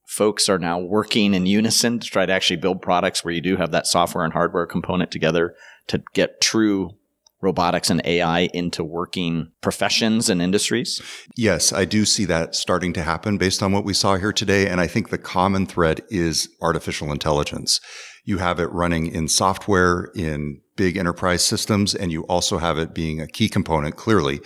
folks 0.07 0.49
are 0.49 0.59
now 0.59 0.77
working 0.77 1.33
in 1.33 1.45
unison 1.45 1.99
to 1.99 2.07
try 2.07 2.25
to 2.25 2.33
actually 2.33 2.57
build 2.57 2.81
products 2.81 3.23
where 3.23 3.33
you 3.33 3.41
do 3.41 3.55
have 3.55 3.71
that 3.71 3.87
software 3.87 4.25
and 4.25 4.33
hardware 4.33 4.65
component 4.65 5.09
together 5.09 5.55
to 5.87 6.03
get 6.13 6.41
true 6.41 6.91
robotics 7.41 7.89
and 7.89 8.01
AI 8.05 8.49
into 8.53 8.83
working 8.83 9.51
professions 9.61 10.29
and 10.29 10.41
industries? 10.41 11.01
Yes, 11.35 11.73
I 11.73 11.85
do 11.85 12.05
see 12.05 12.25
that 12.25 12.55
starting 12.55 12.93
to 12.93 13.03
happen 13.03 13.37
based 13.37 13.61
on 13.63 13.71
what 13.71 13.85
we 13.85 13.93
saw 13.93 14.15
here 14.15 14.33
today. 14.33 14.67
And 14.67 14.79
I 14.79 14.87
think 14.87 15.09
the 15.09 15.17
common 15.17 15.65
thread 15.65 16.01
is 16.09 16.49
artificial 16.61 17.11
intelligence. 17.11 17.79
You 18.23 18.37
have 18.37 18.59
it 18.59 18.71
running 18.71 19.07
in 19.07 19.27
software, 19.27 20.11
in 20.15 20.61
big 20.75 20.97
enterprise 20.97 21.43
systems, 21.43 21.95
and 21.95 22.11
you 22.11 22.23
also 22.23 22.59
have 22.59 22.77
it 22.77 22.93
being 22.93 23.19
a 23.19 23.27
key 23.27 23.49
component, 23.49 23.95
clearly, 23.95 24.41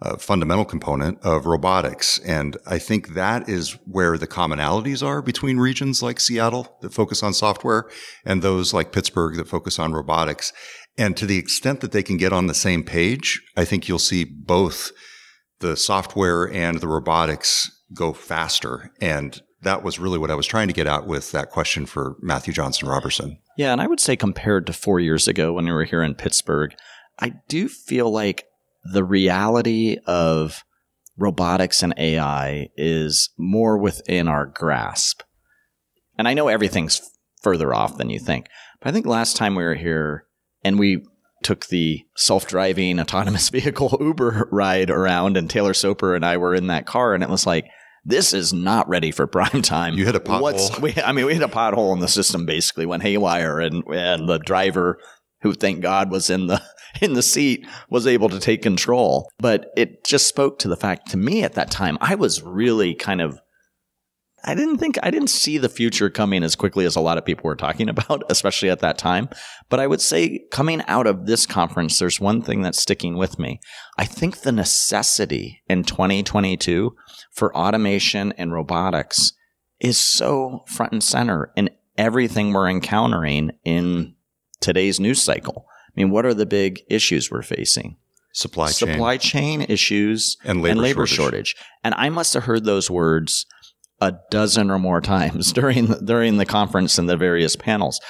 a 0.00 0.18
fundamental 0.18 0.64
component 0.64 1.18
of 1.22 1.46
robotics. 1.46 2.18
And 2.20 2.56
I 2.66 2.78
think 2.78 3.14
that 3.14 3.48
is 3.48 3.78
where 3.84 4.18
the 4.18 4.26
commonalities 4.26 5.04
are 5.04 5.22
between 5.22 5.58
regions 5.58 6.02
like 6.02 6.20
Seattle 6.20 6.76
that 6.82 6.92
focus 6.92 7.22
on 7.22 7.34
software 7.34 7.88
and 8.24 8.42
those 8.42 8.74
like 8.74 8.92
Pittsburgh 8.92 9.36
that 9.36 9.48
focus 9.48 9.78
on 9.78 9.92
robotics. 9.92 10.52
And 10.98 11.16
to 11.16 11.26
the 11.26 11.38
extent 11.38 11.80
that 11.80 11.92
they 11.92 12.02
can 12.02 12.16
get 12.16 12.32
on 12.32 12.46
the 12.46 12.54
same 12.54 12.82
page, 12.82 13.42
I 13.56 13.64
think 13.64 13.88
you'll 13.88 13.98
see 13.98 14.24
both 14.24 14.92
the 15.60 15.76
software 15.76 16.50
and 16.50 16.80
the 16.80 16.88
robotics 16.88 17.70
go 17.94 18.12
faster. 18.12 18.90
And 19.00 19.40
that 19.62 19.82
was 19.82 19.98
really 19.98 20.18
what 20.18 20.30
I 20.30 20.34
was 20.34 20.46
trying 20.46 20.68
to 20.68 20.74
get 20.74 20.86
at 20.86 21.06
with 21.06 21.32
that 21.32 21.50
question 21.50 21.86
for 21.86 22.16
Matthew 22.20 22.52
Johnson 22.52 22.88
Roberson. 22.88 23.38
Yeah, 23.56 23.72
and 23.72 23.80
I 23.80 23.86
would 23.86 24.00
say 24.00 24.16
compared 24.16 24.66
to 24.66 24.72
four 24.72 25.00
years 25.00 25.28
ago 25.28 25.52
when 25.52 25.64
we 25.64 25.72
were 25.72 25.84
here 25.84 26.02
in 26.02 26.14
Pittsburgh, 26.14 26.74
I 27.18 27.32
do 27.48 27.68
feel 27.68 28.10
like 28.10 28.44
the 28.84 29.04
reality 29.04 29.98
of 30.06 30.62
robotics 31.16 31.82
and 31.82 31.94
AI 31.96 32.68
is 32.76 33.30
more 33.38 33.78
within 33.78 34.28
our 34.28 34.46
grasp. 34.46 35.22
And 36.18 36.28
I 36.28 36.34
know 36.34 36.48
everything's 36.48 37.00
further 37.42 37.74
off 37.74 37.96
than 37.96 38.10
you 38.10 38.18
think, 38.18 38.48
but 38.80 38.88
I 38.88 38.92
think 38.92 39.06
last 39.06 39.36
time 39.36 39.54
we 39.54 39.64
were 39.64 39.74
here 39.74 40.25
and 40.66 40.80
we 40.80 41.06
took 41.44 41.66
the 41.66 42.04
self-driving 42.16 42.98
autonomous 42.98 43.48
vehicle 43.50 43.96
Uber 44.00 44.48
ride 44.50 44.90
around 44.90 45.36
and 45.36 45.48
Taylor 45.48 45.74
Soper 45.74 46.14
and 46.14 46.24
I 46.24 46.36
were 46.36 46.54
in 46.54 46.66
that 46.66 46.86
car 46.86 47.14
and 47.14 47.22
it 47.22 47.28
was 47.28 47.46
like 47.46 47.66
this 48.04 48.32
is 48.32 48.52
not 48.52 48.88
ready 48.88 49.10
for 49.10 49.26
prime 49.26 49.62
time. 49.62 49.94
You 49.94 50.04
hit 50.04 50.14
a 50.14 50.20
pothole. 50.20 50.80
we, 50.80 50.94
I 51.02 51.10
mean, 51.10 51.26
we 51.26 51.34
hit 51.34 51.42
a 51.42 51.48
pothole 51.48 51.92
in 51.92 51.98
the 51.98 52.08
system 52.08 52.46
basically 52.46 52.86
went 52.86 53.02
haywire 53.02 53.58
and, 53.58 53.82
and 53.88 54.28
the 54.28 54.38
driver 54.38 54.98
who 55.42 55.52
thank 55.52 55.80
God 55.80 56.10
was 56.10 56.30
in 56.30 56.46
the 56.46 56.62
in 57.00 57.14
the 57.14 57.22
seat 57.22 57.66
was 57.90 58.06
able 58.06 58.28
to 58.28 58.38
take 58.38 58.62
control. 58.62 59.28
But 59.38 59.70
it 59.76 60.04
just 60.04 60.28
spoke 60.28 60.58
to 60.60 60.68
the 60.68 60.76
fact 60.76 61.10
to 61.10 61.16
me 61.16 61.42
at 61.42 61.54
that 61.54 61.70
time, 61.70 61.98
I 62.00 62.14
was 62.14 62.42
really 62.42 62.94
kind 62.94 63.20
of 63.20 63.40
I 64.46 64.54
didn't 64.54 64.78
think 64.78 64.96
I 65.02 65.10
didn't 65.10 65.30
see 65.30 65.58
the 65.58 65.68
future 65.68 66.08
coming 66.08 66.42
as 66.44 66.54
quickly 66.54 66.84
as 66.86 66.94
a 66.96 67.00
lot 67.00 67.18
of 67.18 67.24
people 67.24 67.44
were 67.44 67.56
talking 67.56 67.88
about, 67.96 68.22
especially 68.30 68.70
at 68.70 68.80
that 68.80 68.96
time. 68.98 69.28
But 69.68 69.80
I 69.80 69.86
would 69.86 70.00
say 70.00 70.44
coming 70.50 70.82
out 70.86 71.06
of 71.06 71.26
this 71.26 71.46
conference, 71.46 71.98
there's 71.98 72.20
one 72.20 72.42
thing 72.42 72.62
that's 72.62 72.80
sticking 72.80 73.16
with 73.16 73.38
me. 73.38 73.60
I 73.98 74.04
think 74.04 74.40
the 74.40 74.52
necessity 74.52 75.62
in 75.68 75.84
2022 75.84 76.94
for 77.32 77.56
automation 77.56 78.32
and 78.32 78.52
robotics 78.52 79.32
is 79.80 79.98
so 79.98 80.64
front 80.66 80.92
and 80.92 81.02
center 81.02 81.52
in 81.56 81.70
everything 81.98 82.52
we're 82.52 82.70
encountering 82.70 83.50
in 83.64 84.14
today's 84.60 85.00
news 85.00 85.22
cycle. 85.22 85.66
I 85.88 85.92
mean, 86.00 86.10
what 86.10 86.26
are 86.26 86.34
the 86.34 86.46
big 86.46 86.82
issues 86.88 87.30
we're 87.30 87.42
facing? 87.42 87.96
Supply 88.32 88.66
chain. 88.66 88.92
Supply 88.92 89.16
chain 89.16 89.62
issues 89.62 90.36
And 90.44 90.60
labor 90.60 90.72
and 90.72 90.80
labor 90.80 91.06
shortage. 91.06 91.54
shortage. 91.54 91.56
And 91.82 91.94
I 91.96 92.10
must 92.10 92.34
have 92.34 92.44
heard 92.44 92.64
those 92.64 92.90
words 92.90 93.46
a 94.00 94.14
dozen 94.30 94.70
or 94.70 94.78
more 94.78 95.00
times 95.00 95.52
during 95.54 95.86
the, 95.86 95.96
during 95.96 96.36
the 96.36 96.46
conference 96.46 96.98
and 96.98 97.08
the 97.08 97.16
various 97.16 97.56
panels. 97.56 98.00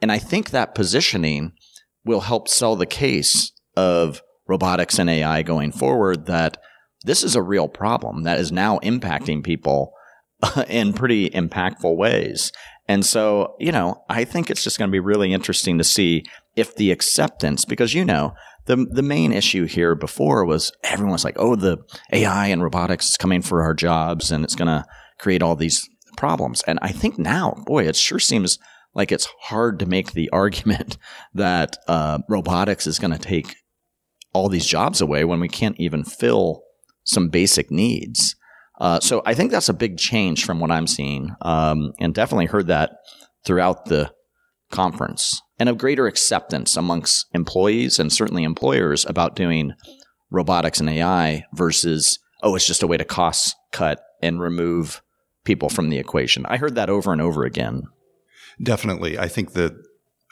And 0.00 0.12
I 0.12 0.18
think 0.18 0.50
that 0.50 0.74
positioning 0.74 1.52
will 2.04 2.20
help 2.20 2.48
sell 2.48 2.76
the 2.76 2.86
case 2.86 3.52
of 3.76 4.22
robotics 4.46 4.98
and 4.98 5.08
AI 5.08 5.42
going 5.42 5.72
forward 5.72 6.26
that 6.26 6.58
this 7.04 7.22
is 7.22 7.34
a 7.34 7.42
real 7.42 7.68
problem 7.68 8.22
that 8.22 8.38
is 8.38 8.52
now 8.52 8.78
impacting 8.80 9.42
people 9.42 9.92
in 10.68 10.92
pretty 10.92 11.30
impactful 11.30 11.96
ways. 11.96 12.52
And 12.86 13.04
so, 13.04 13.56
you 13.58 13.72
know, 13.72 14.02
I 14.10 14.24
think 14.24 14.50
it's 14.50 14.62
just 14.62 14.78
going 14.78 14.90
to 14.90 14.92
be 14.92 15.00
really 15.00 15.32
interesting 15.32 15.78
to 15.78 15.84
see 15.84 16.24
if 16.54 16.76
the 16.76 16.90
acceptance, 16.92 17.64
because 17.64 17.94
you 17.94 18.04
know, 18.04 18.34
the 18.66 18.76
the 18.76 19.02
main 19.02 19.32
issue 19.32 19.64
here 19.64 19.94
before 19.94 20.44
was 20.44 20.72
everyone 20.82 21.12
was 21.12 21.24
like, 21.24 21.36
"Oh, 21.38 21.54
the 21.54 21.78
AI 22.12 22.46
and 22.46 22.62
robotics 22.62 23.10
is 23.10 23.16
coming 23.16 23.42
for 23.42 23.62
our 23.62 23.74
jobs, 23.74 24.30
and 24.30 24.44
it's 24.44 24.54
going 24.54 24.68
to 24.68 24.84
create 25.18 25.42
all 25.42 25.56
these 25.56 25.88
problems." 26.16 26.62
And 26.66 26.78
I 26.82 26.88
think 26.88 27.18
now, 27.18 27.62
boy, 27.66 27.86
it 27.86 27.96
sure 27.96 28.20
seems 28.20 28.58
like 28.94 29.10
it's 29.10 29.28
hard 29.40 29.78
to 29.80 29.86
make 29.86 30.12
the 30.12 30.28
argument 30.32 30.96
that 31.34 31.76
uh, 31.88 32.18
robotics 32.28 32.86
is 32.86 32.98
going 32.98 33.12
to 33.12 33.18
take 33.18 33.56
all 34.32 34.48
these 34.48 34.66
jobs 34.66 35.00
away 35.00 35.24
when 35.24 35.40
we 35.40 35.48
can't 35.48 35.78
even 35.78 36.04
fill 36.04 36.62
some 37.04 37.28
basic 37.28 37.70
needs. 37.70 38.34
Uh, 38.80 38.98
so 38.98 39.22
I 39.24 39.34
think 39.34 39.50
that's 39.50 39.68
a 39.68 39.74
big 39.74 39.98
change 39.98 40.44
from 40.44 40.58
what 40.58 40.72
I'm 40.72 40.88
seeing, 40.88 41.30
um, 41.42 41.92
and 42.00 42.12
definitely 42.12 42.46
heard 42.46 42.66
that 42.66 42.96
throughout 43.44 43.84
the 43.84 44.12
conference, 44.72 45.40
and 45.58 45.68
a 45.68 45.74
greater 45.74 46.08
acceptance 46.08 46.76
amongst 46.76 47.26
employees 47.32 48.00
and 48.00 48.12
certainly 48.12 48.42
employers 48.42 49.06
about 49.06 49.36
doing 49.36 49.74
robotics 50.30 50.80
and 50.80 50.90
AI 50.90 51.44
versus 51.54 52.18
oh, 52.42 52.56
it's 52.56 52.66
just 52.66 52.82
a 52.82 52.86
way 52.86 52.96
to 52.96 53.04
cost 53.04 53.54
cut 53.72 54.02
and 54.20 54.40
remove 54.40 55.02
people 55.44 55.68
from 55.68 55.90
the 55.90 55.98
equation. 55.98 56.44
I 56.46 56.56
heard 56.56 56.74
that 56.74 56.90
over 56.90 57.12
and 57.12 57.20
over 57.20 57.44
again. 57.44 57.84
Definitely. 58.62 59.18
I 59.18 59.28
think 59.28 59.52
the 59.52 59.82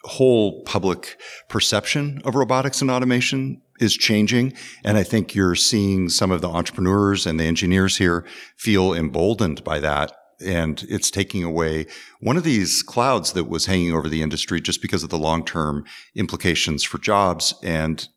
whole 0.04 0.62
public 0.64 1.20
perception 1.48 2.20
of 2.24 2.34
robotics 2.34 2.80
and 2.80 2.90
automation 2.90 3.60
is 3.80 3.96
changing. 3.96 4.52
And 4.84 4.96
I 4.96 5.02
think 5.02 5.34
you're 5.34 5.54
seeing 5.54 6.08
some 6.08 6.30
of 6.30 6.40
the 6.40 6.48
entrepreneurs 6.48 7.26
and 7.26 7.38
the 7.38 7.44
engineers 7.44 7.96
here 7.96 8.26
feel 8.56 8.94
emboldened 8.94 9.62
by 9.64 9.80
that. 9.80 10.12
And 10.44 10.84
it's 10.88 11.10
taking 11.10 11.44
away 11.44 11.86
one 12.20 12.36
of 12.36 12.42
these 12.42 12.82
clouds 12.82 13.32
that 13.32 13.44
was 13.44 13.66
hanging 13.66 13.92
over 13.92 14.08
the 14.08 14.22
industry 14.22 14.60
just 14.60 14.82
because 14.82 15.04
of 15.04 15.10
the 15.10 15.18
long 15.18 15.44
term 15.44 15.84
implications 16.16 16.82
for 16.82 16.98
jobs. 16.98 17.54
And 17.62 18.08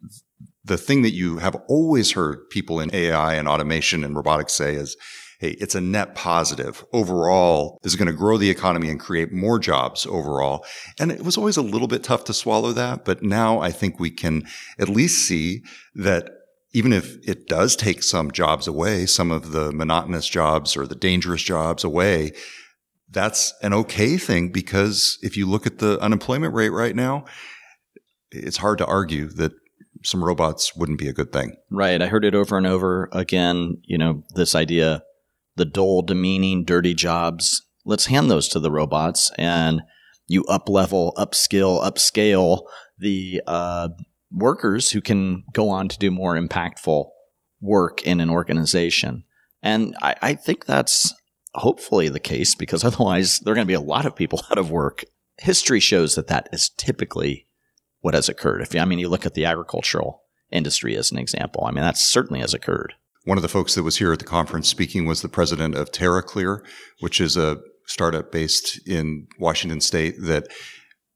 the 0.64 0.78
thing 0.78 1.04
that 1.04 1.14
you 1.14 1.38
have 1.38 1.56
always 1.68 2.14
heard 2.14 2.50
people 2.50 2.80
in 2.80 2.94
AI 2.94 3.36
and 3.36 3.48
automation 3.48 4.04
and 4.04 4.16
robotics 4.16 4.54
say 4.54 4.74
is, 4.74 4.98
Hey, 5.39 5.51
it's 5.60 5.75
a 5.75 5.82
net 5.82 6.15
positive 6.15 6.86
overall. 6.94 7.80
This 7.84 7.94
is 7.94 7.98
going 7.98 8.08
to 8.08 8.13
grow 8.13 8.38
the 8.38 8.50
economy 8.50 8.89
and 8.89 9.00
create 9.00 9.32
more 9.32 9.60
jobs 9.60 10.06
overall. 10.06 10.65
And 11.00 11.12
it 11.12 11.24
was 11.24 11.38
always 11.38 11.58
a 11.58 11.62
little 11.62 11.88
bit 11.88 12.04
tough 12.04 12.24
to 12.25 12.34
swallow 12.34 12.72
that. 12.74 13.06
But 13.06 13.22
now 13.22 13.60
I 13.60 13.72
think 13.72 14.00
we 14.00 14.12
can 14.12 14.44
at 14.80 14.89
least 14.89 15.27
see 15.27 15.63
that 15.96 16.30
even 16.74 16.92
if 16.92 17.18
it 17.27 17.48
does 17.48 17.75
take 17.75 18.04
some 18.04 18.32
jobs 18.32 18.68
away, 18.68 19.06
some 19.06 19.32
of 19.32 19.51
the 19.51 19.72
monotonous 19.72 20.27
jobs 20.27 20.75
or 20.75 20.86
the 20.86 20.96
dangerous 20.96 21.42
jobs 21.42 21.84
away, 21.84 22.34
that's 23.10 23.54
an 23.62 23.74
okay 23.74 24.18
thing 24.18 24.50
because 24.50 25.18
if 25.22 25.38
you 25.38 25.50
look 25.50 25.65
at 25.65 25.80
the 25.80 26.00
unemployment 26.01 26.54
rate 26.54 26.70
right 26.70 26.96
now, 26.96 27.25
it's 28.32 28.58
hard 28.58 28.77
to 28.80 28.86
argue 28.86 29.27
that 29.30 29.54
some 30.04 30.24
robots 30.24 30.75
wouldn't 30.75 31.00
be 31.00 31.08
a 31.08 31.13
good 31.13 31.32
thing. 31.32 31.56
Right. 31.72 32.01
I 32.01 32.08
heard 32.08 32.25
it 32.25 32.36
over 32.36 32.58
and 32.58 32.68
over 32.68 33.10
again. 33.12 33.77
You 33.84 33.98
know, 33.98 34.24
this 34.36 34.54
idea 34.54 35.01
the 35.56 35.66
dull, 35.66 36.02
demeaning, 36.02 36.64
dirty 36.64 36.94
jobs. 36.94 37.64
Let's 37.86 38.08
hand 38.08 38.30
those 38.30 38.48
to 38.50 38.60
the 38.60 38.72
robots 38.72 39.32
and 39.38 39.82
you 40.28 40.44
up 40.46 40.70
level, 40.70 41.14
upskill, 41.18 41.84
upscale 41.84 42.64
the 42.98 43.42
uh, 43.46 43.90
workers 44.32 44.92
who 44.92 45.02
can 45.02 45.44
go 45.54 45.70
on 45.70 45.88
to 45.90 45.98
do 45.98 46.12
more 46.12 46.36
impactful 46.36 47.10
work 47.62 48.04
in 48.04 48.20
an 48.20 48.30
organization. 48.30 49.24
And 49.62 49.96
I, 50.02 50.16
I 50.22 50.34
think 50.34 50.66
that's 50.66 51.14
hopefully 51.54 52.10
the 52.10 52.20
case 52.20 52.56
because 52.56 52.84
otherwise 52.86 53.40
there 53.40 53.52
are 53.52 53.56
going 53.56 53.66
to 53.66 53.72
be 53.72 53.74
a 53.74 53.82
lot 53.82 54.06
of 54.06 54.16
people 54.16 54.42
out 54.52 54.58
of 54.58 54.72
work. 54.72 55.04
History 55.38 55.80
shows 55.80 56.16
that 56.16 56.28
that 56.28 56.48
is 56.54 56.70
typically 56.78 57.48
what 58.00 58.14
has 58.14 58.30
occurred. 58.30 58.62
If 58.62 58.76
I 58.76 58.86
mean, 58.86 59.00
you 59.00 59.10
look 59.10 59.26
at 59.26 59.34
the 59.34 59.46
agricultural 59.46 60.22
industry 60.52 60.96
as 60.96 61.12
an 61.12 61.18
example. 61.18 61.66
I 61.66 61.72
mean, 61.72 61.84
that 61.84 61.98
certainly 61.98 62.40
has 62.40 62.54
occurred. 62.54 62.94
One 63.25 63.38
of 63.38 63.41
the 63.41 63.50
folks 63.50 63.75
that 63.75 63.84
was 63.84 63.98
here 63.98 64.13
at 64.13 64.20
the 64.20 64.25
conference 64.25 64.70
speaking 64.70 65.05
was 65.05 65.22
the 65.22 65.29
president 65.29 65.75
of 65.75 65.91
TerraClear, 65.91 66.60
which 67.00 67.20
is 67.20 67.36
a 67.36 67.60
startup 67.88 68.32
based 68.32 68.79
in 68.88 69.27
Washington 69.39 69.82
state 69.82 70.15
that 70.22 70.48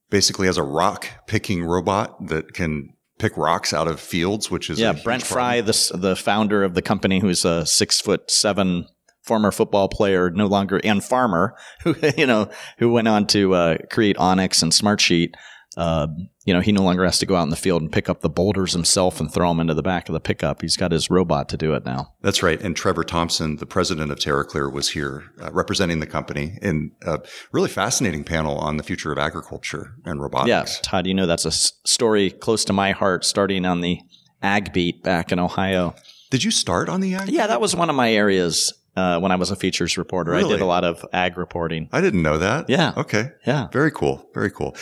basically 0.10 0.48
has 0.48 0.58
a 0.58 0.64
rock 0.64 1.08
picking 1.28 1.64
robot 1.64 2.28
that 2.28 2.54
can 2.54 2.90
pick 3.20 3.36
rocks 3.38 3.74
out 3.74 3.88
of 3.88 4.00
fields, 4.00 4.50
which 4.50 4.70
is 4.70 4.80
yeah. 4.80 4.94
Brent. 4.94 5.24
Frei, 5.24 5.62
the 5.62 5.92
the 5.94 6.16
founder 6.16 6.64
of 6.64 6.74
the 6.74 6.82
company, 6.82 7.20
who's 7.20 7.46
a 7.46 7.66
six 7.66 8.02
foot 8.02 8.32
seven 8.32 8.88
former 9.22 9.52
football 9.52 9.88
player, 9.88 10.32
no 10.32 10.48
longer 10.48 10.82
and 10.84 11.04
farmer, 11.04 11.56
who 11.84 11.96
you 12.18 12.26
know 12.26 12.50
who 12.80 12.92
went 12.92 13.08
on 13.08 13.28
to 13.28 13.54
uh, 13.54 13.78
create 13.92 14.18
Onyx 14.18 14.64
and 14.64 14.72
Smartsheet. 14.72 15.34
Uh, 15.78 16.08
you 16.46 16.54
know, 16.54 16.60
he 16.62 16.72
no 16.72 16.82
longer 16.82 17.06
has 17.06 17.20
to 17.20 17.26
go 17.26 17.36
out 17.36 17.44
in 17.44 17.50
the 17.52 17.56
field 17.56 17.82
and 17.82 17.92
pick 17.92 18.10
up 18.10 18.22
the 18.22 18.30
boulders 18.30 18.74
himself 18.74 19.20
and 19.20 19.32
throw 19.32 19.50
them 19.50 19.60
into 19.60 19.74
the 19.76 19.84
back 19.84 20.10
of 20.10 20.14
the 20.14 20.20
pickup. 20.20 20.62
He's 20.62 20.76
got 20.76 20.92
his 20.92 21.10
robot 21.10 21.48
to 21.50 21.58
do 21.58 21.74
it 21.76 21.86
now. 21.86 22.14
That's 22.22 22.42
right. 22.42 22.60
And 22.60 22.76
Trevor 22.76 23.04
Thompson, 23.04 23.58
the 23.58 23.66
president 23.68 24.12
of 24.12 24.18
TerraClear, 24.18 24.74
was 24.74 24.90
here 24.90 25.26
uh, 25.42 25.52
representing 25.52 26.00
the 26.00 26.08
company 26.08 26.58
in 26.62 26.92
a 27.04 27.20
really 27.52 27.70
fascinating 27.70 28.24
panel 28.24 28.58
on 28.58 28.78
the 28.78 28.84
future 28.84 29.12
of 29.12 29.20
agriculture 29.20 29.94
and 30.06 30.20
robotics. 30.22 30.50
Yeah, 30.50 30.66
Todd, 30.82 31.06
you 31.06 31.14
know 31.14 31.28
that's 31.28 31.46
a 31.46 31.50
s- 31.50 31.74
story 31.86 32.32
close 32.32 32.66
to 32.66 32.74
my 32.74 32.92
heart, 32.92 33.24
starting 33.24 33.64
on 33.66 33.82
the 33.82 34.00
ag 34.42 34.74
beat 34.74 35.04
back 35.04 35.32
in 35.32 35.38
Ohio. 35.40 35.94
Did 36.32 36.44
you 36.44 36.52
start 36.52 36.90
on 36.90 37.00
the 37.02 37.14
ag? 37.14 37.30
Yeah, 37.30 37.48
that 37.48 37.62
was 37.62 37.76
one 37.76 37.90
of 37.92 37.96
my 37.96 38.12
areas 38.12 38.74
uh, 38.96 39.20
when 39.20 39.32
I 39.32 39.36
was 39.36 39.52
a 39.52 39.56
features 39.56 39.98
reporter. 39.98 40.34
I 40.34 40.42
did 40.44 40.62
a 40.62 40.66
lot 40.66 40.84
of 40.84 41.06
ag 41.14 41.38
reporting. 41.38 41.90
I 41.92 42.02
didn't 42.02 42.24
know 42.24 42.38
that. 42.40 42.70
Yeah. 42.70 42.94
Okay. 42.98 43.32
Yeah. 43.46 43.68
Very 43.72 43.92
cool. 43.92 44.28
Very 44.34 44.50
cool. 44.52 44.76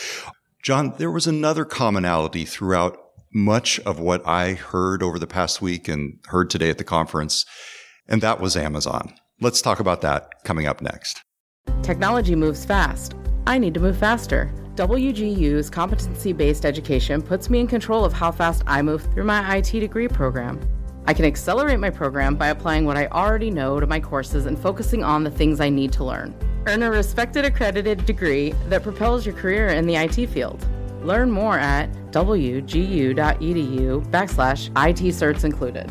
John, 0.62 0.94
there 0.98 1.10
was 1.10 1.26
another 1.26 1.64
commonality 1.64 2.44
throughout 2.44 2.98
much 3.32 3.78
of 3.80 4.00
what 4.00 4.26
I 4.26 4.54
heard 4.54 5.02
over 5.02 5.18
the 5.18 5.26
past 5.26 5.62
week 5.62 5.86
and 5.88 6.18
heard 6.26 6.50
today 6.50 6.70
at 6.70 6.78
the 6.78 6.84
conference, 6.84 7.44
and 8.08 8.20
that 8.22 8.40
was 8.40 8.56
Amazon. 8.56 9.14
Let's 9.40 9.62
talk 9.62 9.78
about 9.78 10.00
that 10.00 10.30
coming 10.44 10.66
up 10.66 10.80
next. 10.80 11.22
Technology 11.82 12.34
moves 12.34 12.64
fast. 12.64 13.14
I 13.46 13.58
need 13.58 13.74
to 13.74 13.80
move 13.80 13.96
faster. 13.96 14.52
WGU's 14.74 15.70
competency 15.70 16.32
based 16.32 16.64
education 16.64 17.22
puts 17.22 17.48
me 17.48 17.60
in 17.60 17.66
control 17.66 18.04
of 18.04 18.12
how 18.12 18.32
fast 18.32 18.62
I 18.66 18.82
move 18.82 19.02
through 19.12 19.24
my 19.24 19.56
IT 19.56 19.70
degree 19.70 20.08
program. 20.08 20.60
I 21.06 21.14
can 21.14 21.24
accelerate 21.24 21.78
my 21.78 21.90
program 21.90 22.34
by 22.34 22.48
applying 22.48 22.84
what 22.84 22.96
I 22.96 23.06
already 23.06 23.50
know 23.50 23.80
to 23.80 23.86
my 23.86 24.00
courses 24.00 24.46
and 24.46 24.58
focusing 24.58 25.02
on 25.04 25.24
the 25.24 25.30
things 25.30 25.60
I 25.60 25.68
need 25.68 25.92
to 25.94 26.04
learn. 26.04 26.34
Earn 26.68 26.82
a 26.82 26.90
respected 26.90 27.46
accredited 27.46 28.04
degree 28.04 28.52
that 28.68 28.82
propels 28.82 29.24
your 29.24 29.34
career 29.34 29.68
in 29.68 29.86
the 29.86 29.96
IT 29.96 30.26
field. 30.26 30.66
Learn 31.02 31.30
more 31.30 31.58
at 31.58 31.90
wgu.edu 32.10 33.14
backslash 34.10 34.68
IT 34.68 35.00
certs 35.14 35.44
included. 35.44 35.90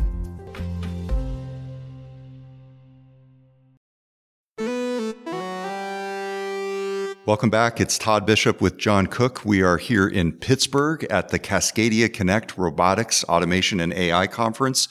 Welcome 7.26 7.50
back. 7.50 7.80
It's 7.80 7.98
Todd 7.98 8.24
Bishop 8.24 8.60
with 8.60 8.76
John 8.76 9.08
Cook. 9.08 9.44
We 9.44 9.62
are 9.62 9.78
here 9.78 10.06
in 10.06 10.30
Pittsburgh 10.30 11.02
at 11.10 11.30
the 11.30 11.40
Cascadia 11.40 12.08
Connect 12.08 12.56
Robotics, 12.56 13.24
Automation, 13.24 13.80
and 13.80 13.92
AI 13.92 14.28
Conference. 14.28 14.86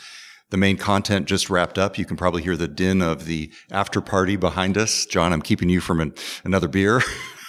The 0.49 0.57
main 0.57 0.77
content 0.77 1.27
just 1.27 1.49
wrapped 1.49 1.77
up. 1.77 1.97
You 1.97 2.05
can 2.05 2.15
probably 2.15 2.41
hear 2.41 2.55
the 2.55 2.67
din 2.67 3.01
of 3.01 3.25
the 3.25 3.51
after 3.71 3.99
party 3.99 4.35
behind 4.37 4.77
us. 4.77 5.05
John, 5.05 5.33
I'm 5.33 5.41
keeping 5.41 5.69
you 5.69 5.81
from 5.81 5.99
an, 5.99 6.13
another 6.43 6.67
beer. 6.67 7.01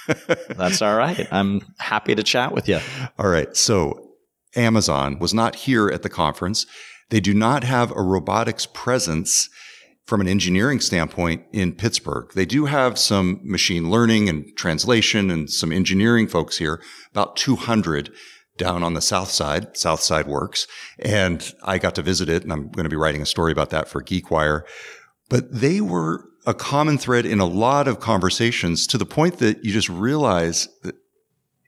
That's 0.49 0.83
all 0.83 0.97
right. 0.97 1.29
I'm 1.31 1.61
happy 1.79 2.15
to 2.15 2.23
chat 2.23 2.53
with 2.53 2.69
you. 2.69 2.81
All 3.19 3.29
right. 3.29 3.55
So 3.57 4.15
Amazon 4.57 5.19
was 5.19 5.33
not 5.33 5.55
here 5.55 5.89
at 5.89 6.03
the 6.03 6.09
conference. 6.09 6.67
They 7.11 7.21
do 7.21 7.35
not 7.35 7.65
have 7.65 7.93
a 7.93 8.03
robotics 8.03 8.67
presence 8.67 9.49
from 10.05 10.21
an 10.23 10.29
engineering 10.29 10.81
standpoint 10.81 11.45
in 11.53 11.75
Pittsburgh. 11.75 12.33
They 12.35 12.47
do 12.47 12.65
have 12.65 12.99
some 12.99 13.41
machine 13.43 13.91
learning 13.91 14.29
and 14.29 14.47
translation 14.57 15.31
and 15.31 15.51
some 15.51 15.71
engineering 15.71 16.27
folks 16.27 16.57
here, 16.57 16.83
about 17.11 17.37
200 17.37 18.11
down 18.59 18.83
on 18.83 18.95
the 18.95 19.01
south 19.01 19.31
side, 19.31 19.77
South 19.77 20.01
Side 20.01 20.27
Works. 20.27 20.67
And 20.99 21.53
I 21.63 21.79
got 21.79 21.95
to 21.95 22.03
visit 22.03 22.29
it 22.29 22.43
and 22.43 22.53
I'm 22.53 22.69
going 22.69 22.85
to 22.85 22.91
be 22.91 22.97
writing 22.97 23.23
a 23.23 23.27
story 23.27 23.53
about 23.53 23.71
that 23.71 23.89
for 23.89 24.03
GeekWire. 24.03 24.63
But 25.29 25.53
they 25.53 25.81
were 25.81 26.25
a 26.47 26.55
common 26.55 26.99
thread 26.99 27.27
in 27.27 27.41
a 27.41 27.47
lot 27.47 27.89
of 27.89 28.01
conversations 28.01 28.87
to 28.89 28.99
the 28.99 29.07
point 29.07 29.39
that 29.39 29.65
you 29.65 29.73
just 29.73 29.89
realize 29.89 30.69
that 30.83 30.97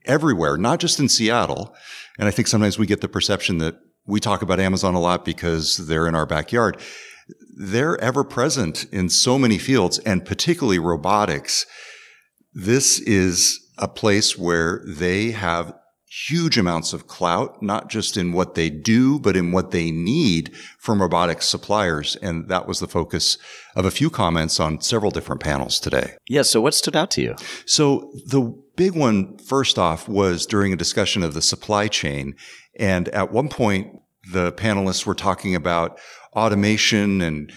everywhere, 0.05 0.57
not 0.57 0.81
just 0.81 0.99
in 0.99 1.09
Seattle. 1.09 1.75
And 2.19 2.29
I 2.29 2.31
think 2.31 2.49
sometimes 2.49 2.79
we 2.79 2.87
get 2.87 3.01
the 3.01 3.09
perception 3.09 3.59
that 3.59 3.79
we 4.07 4.21
talk 4.21 4.43
about 4.43 4.61
Amazon 4.61 4.95
a 4.95 5.01
lot 5.01 5.25
because 5.25 5.87
they're 5.87 6.09
in 6.09 6.15
our 6.15 6.27
backyard 6.27 6.81
they're 7.57 8.01
ever 8.01 8.25
present 8.25 8.85
in 8.93 9.09
so 9.09 9.39
many 9.39 9.59
fields 9.59 9.99
and 10.01 10.25
particularly 10.25 10.79
robotics. 10.79 11.67
This 12.55 12.99
is 13.01 13.61
a 13.79 13.89
place 13.89 14.39
where 14.39 14.83
they 14.87 15.33
have 15.33 15.75
huge 16.11 16.59
amounts 16.59 16.93
of 16.93 17.07
clout, 17.07 17.63
not 17.63 17.89
just 17.89 18.17
in 18.17 18.33
what 18.33 18.57
they 18.57 18.69
do, 18.69 19.21
but 19.21 19.37
in 19.37 19.53
what 19.53 19.71
they 19.71 19.93
need 19.93 20.53
from 20.79 21.01
robotics 21.01 21.47
suppliers. 21.47 22.17
And 22.17 22.49
that 22.49 22.67
was 22.67 22.81
the 22.81 22.89
focus 22.89 23.39
of 23.77 23.85
a 23.85 23.93
few 23.93 24.11
comments 24.11 24.59
on 24.59 24.81
several 24.81 25.13
different 25.13 25.41
panels 25.41 25.79
today. 25.79 26.15
Yeah. 26.29 26.43
So 26.43 26.61
what 26.61 26.75
stood 26.75 26.97
out 26.97 27.13
to 27.13 27.23
you? 27.23 27.37
So 27.65 28.13
the 28.27 28.41
big 28.75 28.97
one, 28.97 29.39
first 29.39 29.79
off, 29.79 30.09
was 30.09 30.47
during 30.47 30.73
a 30.73 30.77
discussion 30.77 31.23
of 31.23 31.35
the 31.35 31.43
supply 31.43 31.87
chain. 31.87 32.35
And 32.77 33.09
at 33.11 33.33
one 33.33 33.49
point, 33.49 34.01
the 34.33 34.53
panelists 34.53 35.07
were 35.07 35.15
talking 35.15 35.55
about 35.55 35.99
automation 36.35 37.21
and 37.21 37.53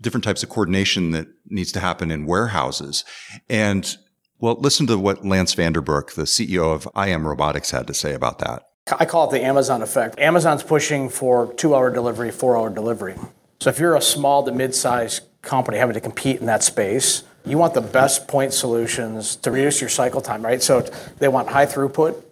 different 0.00 0.24
types 0.24 0.44
of 0.44 0.48
coordination 0.48 1.10
that 1.10 1.26
needs 1.48 1.72
to 1.72 1.80
happen 1.80 2.12
in 2.12 2.26
warehouses. 2.26 3.04
And 3.48 3.96
well, 4.38 4.56
listen 4.60 4.86
to 4.88 4.98
what 4.98 5.24
Lance 5.24 5.54
Vanderbroek, 5.54 6.14
the 6.14 6.22
CEO 6.22 6.74
of 6.74 6.88
IM 6.96 7.26
Robotics, 7.26 7.70
had 7.70 7.86
to 7.86 7.94
say 7.94 8.12
about 8.12 8.38
that. 8.40 8.68
I 8.98 9.04
call 9.04 9.28
it 9.28 9.32
the 9.32 9.44
Amazon 9.44 9.82
effect. 9.82 10.18
Amazon's 10.18 10.62
pushing 10.62 11.08
for 11.08 11.52
two 11.54 11.74
hour 11.74 11.90
delivery, 11.90 12.30
four 12.30 12.56
hour 12.56 12.70
delivery. 12.70 13.16
So 13.60 13.70
if 13.70 13.78
you're 13.78 13.96
a 13.96 14.00
small 14.00 14.44
to 14.44 14.52
mid 14.52 14.74
sized 14.74 15.22
company 15.42 15.78
having 15.78 15.94
to 15.94 16.00
compete 16.00 16.40
in 16.40 16.46
that 16.46 16.62
space, 16.62 17.24
you 17.44 17.58
want 17.58 17.74
the 17.74 17.80
best 17.80 18.28
point 18.28 18.52
solutions 18.52 19.36
to 19.36 19.50
reduce 19.50 19.80
your 19.80 19.90
cycle 19.90 20.20
time, 20.20 20.44
right? 20.44 20.62
So 20.62 20.82
they 21.18 21.28
want 21.28 21.48
high 21.48 21.66
throughput, 21.66 22.22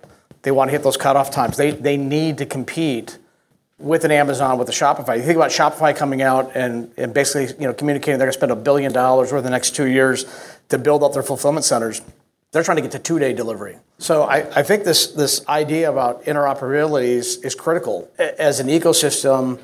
they 0.42 0.50
want 0.50 0.68
to 0.68 0.72
hit 0.72 0.82
those 0.82 0.96
cutoff 0.96 1.30
times. 1.30 1.56
They, 1.56 1.70
they 1.70 1.96
need 1.96 2.38
to 2.38 2.46
compete 2.46 3.18
with 3.78 4.04
an 4.04 4.10
Amazon, 4.10 4.58
with 4.58 4.68
a 4.68 4.72
Shopify. 4.72 5.16
You 5.16 5.22
think 5.22 5.36
about 5.36 5.50
Shopify 5.50 5.96
coming 5.96 6.22
out 6.22 6.52
and, 6.54 6.92
and 6.96 7.12
basically 7.12 7.54
you 7.60 7.66
know 7.66 7.74
communicating 7.74 8.18
they're 8.18 8.26
going 8.26 8.32
to 8.32 8.38
spend 8.38 8.52
a 8.52 8.56
billion 8.56 8.92
dollars 8.92 9.32
over 9.32 9.42
the 9.42 9.50
next 9.50 9.74
two 9.74 9.86
years 9.86 10.24
to 10.68 10.78
build 10.78 11.02
up 11.02 11.12
their 11.12 11.22
fulfillment 11.22 11.64
centers. 11.64 12.00
They're 12.52 12.62
trying 12.62 12.76
to 12.76 12.82
get 12.82 12.92
to 12.92 13.00
two-day 13.00 13.32
delivery. 13.32 13.78
So 13.98 14.22
I, 14.22 14.60
I 14.60 14.62
think 14.62 14.84
this 14.84 15.08
this 15.08 15.46
idea 15.48 15.90
about 15.90 16.24
interoperability 16.24 17.08
is, 17.08 17.38
is 17.38 17.54
critical. 17.54 18.08
As 18.18 18.60
an 18.60 18.68
ecosystem, 18.68 19.58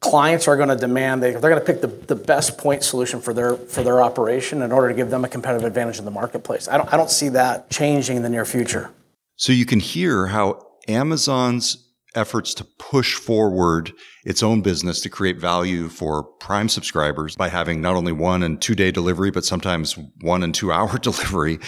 clients 0.00 0.46
are 0.46 0.56
going 0.56 0.68
to 0.68 0.76
demand 0.76 1.22
they, 1.22 1.30
they're 1.30 1.40
going 1.40 1.54
to 1.54 1.60
pick 1.60 1.80
the, 1.80 1.86
the 1.86 2.14
best 2.14 2.58
point 2.58 2.84
solution 2.84 3.22
for 3.22 3.32
their 3.32 3.56
for 3.56 3.82
their 3.82 4.02
operation 4.02 4.60
in 4.60 4.72
order 4.72 4.88
to 4.88 4.94
give 4.94 5.08
them 5.08 5.24
a 5.24 5.28
competitive 5.28 5.66
advantage 5.66 5.98
in 5.98 6.04
the 6.04 6.10
marketplace. 6.10 6.68
I 6.68 6.76
don't 6.76 6.92
I 6.92 6.98
don't 6.98 7.10
see 7.10 7.30
that 7.30 7.70
changing 7.70 8.18
in 8.18 8.22
the 8.22 8.28
near 8.28 8.44
future. 8.44 8.90
So 9.36 9.52
you 9.52 9.64
can 9.64 9.80
hear 9.80 10.26
how 10.26 10.66
Amazon's 10.86 11.83
efforts 12.14 12.54
to 12.54 12.64
push 12.64 13.14
forward 13.14 13.92
its 14.24 14.42
own 14.42 14.60
business 14.60 15.00
to 15.00 15.08
create 15.08 15.38
value 15.38 15.88
for 15.88 16.22
prime 16.22 16.68
subscribers 16.68 17.36
by 17.36 17.48
having 17.48 17.80
not 17.80 17.96
only 17.96 18.12
one 18.12 18.42
and 18.42 18.60
two 18.60 18.74
day 18.74 18.90
delivery, 18.90 19.30
but 19.30 19.44
sometimes 19.44 19.98
one 20.20 20.42
and 20.42 20.54
two 20.54 20.72
hour 20.72 20.98
delivery 20.98 21.58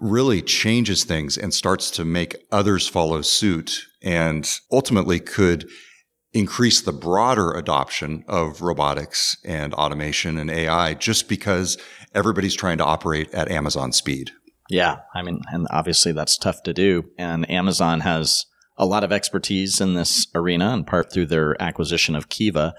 really 0.00 0.42
changes 0.42 1.04
things 1.04 1.36
and 1.36 1.52
starts 1.52 1.90
to 1.90 2.04
make 2.04 2.36
others 2.50 2.88
follow 2.88 3.22
suit 3.22 3.86
and 4.02 4.48
ultimately 4.70 5.20
could 5.20 5.68
increase 6.32 6.80
the 6.82 6.92
broader 6.92 7.52
adoption 7.52 8.22
of 8.28 8.60
robotics 8.60 9.36
and 9.44 9.72
automation 9.74 10.38
and 10.38 10.50
AI 10.50 10.94
just 10.94 11.28
because 11.28 11.78
everybody's 12.14 12.54
trying 12.54 12.78
to 12.78 12.84
operate 12.84 13.32
at 13.32 13.50
Amazon 13.50 13.92
speed. 13.92 14.30
Yeah. 14.68 14.98
I 15.14 15.22
mean, 15.22 15.40
and 15.50 15.66
obviously 15.70 16.12
that's 16.12 16.36
tough 16.36 16.62
to 16.64 16.74
do. 16.74 17.04
And 17.18 17.50
Amazon 17.50 18.00
has 18.00 18.44
a 18.78 18.86
lot 18.86 19.04
of 19.04 19.12
expertise 19.12 19.80
in 19.80 19.94
this 19.94 20.26
arena, 20.34 20.72
in 20.72 20.84
part 20.84 21.12
through 21.12 21.26
their 21.26 21.60
acquisition 21.60 22.14
of 22.14 22.28
Kiva. 22.28 22.74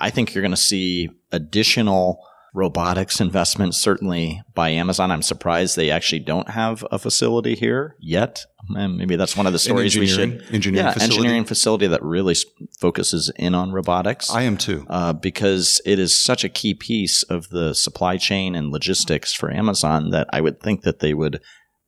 I 0.00 0.10
think 0.10 0.34
you're 0.34 0.42
going 0.42 0.50
to 0.50 0.56
see 0.56 1.10
additional 1.30 2.24
robotics 2.54 3.20
investment, 3.20 3.74
certainly 3.74 4.42
by 4.54 4.70
Amazon. 4.70 5.10
I'm 5.10 5.22
surprised 5.22 5.76
they 5.76 5.90
actually 5.90 6.20
don't 6.20 6.50
have 6.50 6.84
a 6.90 6.98
facility 6.98 7.54
here 7.54 7.96
yet. 7.98 8.44
And 8.74 8.96
maybe 8.96 9.16
that's 9.16 9.36
one 9.36 9.46
of 9.46 9.52
the 9.52 9.58
stories 9.58 9.96
we 9.96 10.06
should. 10.06 10.44
Engineering 10.52 10.86
yeah, 10.86 10.92
facility. 10.92 11.16
engineering 11.16 11.44
facility 11.44 11.86
that 11.88 12.02
really 12.02 12.36
focuses 12.78 13.30
in 13.36 13.54
on 13.54 13.72
robotics. 13.72 14.30
I 14.30 14.42
am 14.42 14.56
too. 14.56 14.86
Uh, 14.88 15.12
because 15.12 15.80
it 15.84 15.98
is 15.98 16.22
such 16.22 16.44
a 16.44 16.48
key 16.48 16.74
piece 16.74 17.22
of 17.24 17.48
the 17.48 17.74
supply 17.74 18.18
chain 18.18 18.54
and 18.54 18.70
logistics 18.70 19.32
for 19.32 19.50
Amazon 19.50 20.10
that 20.10 20.28
I 20.32 20.40
would 20.40 20.60
think 20.60 20.82
that 20.82 21.00
they 21.00 21.14
would 21.14 21.40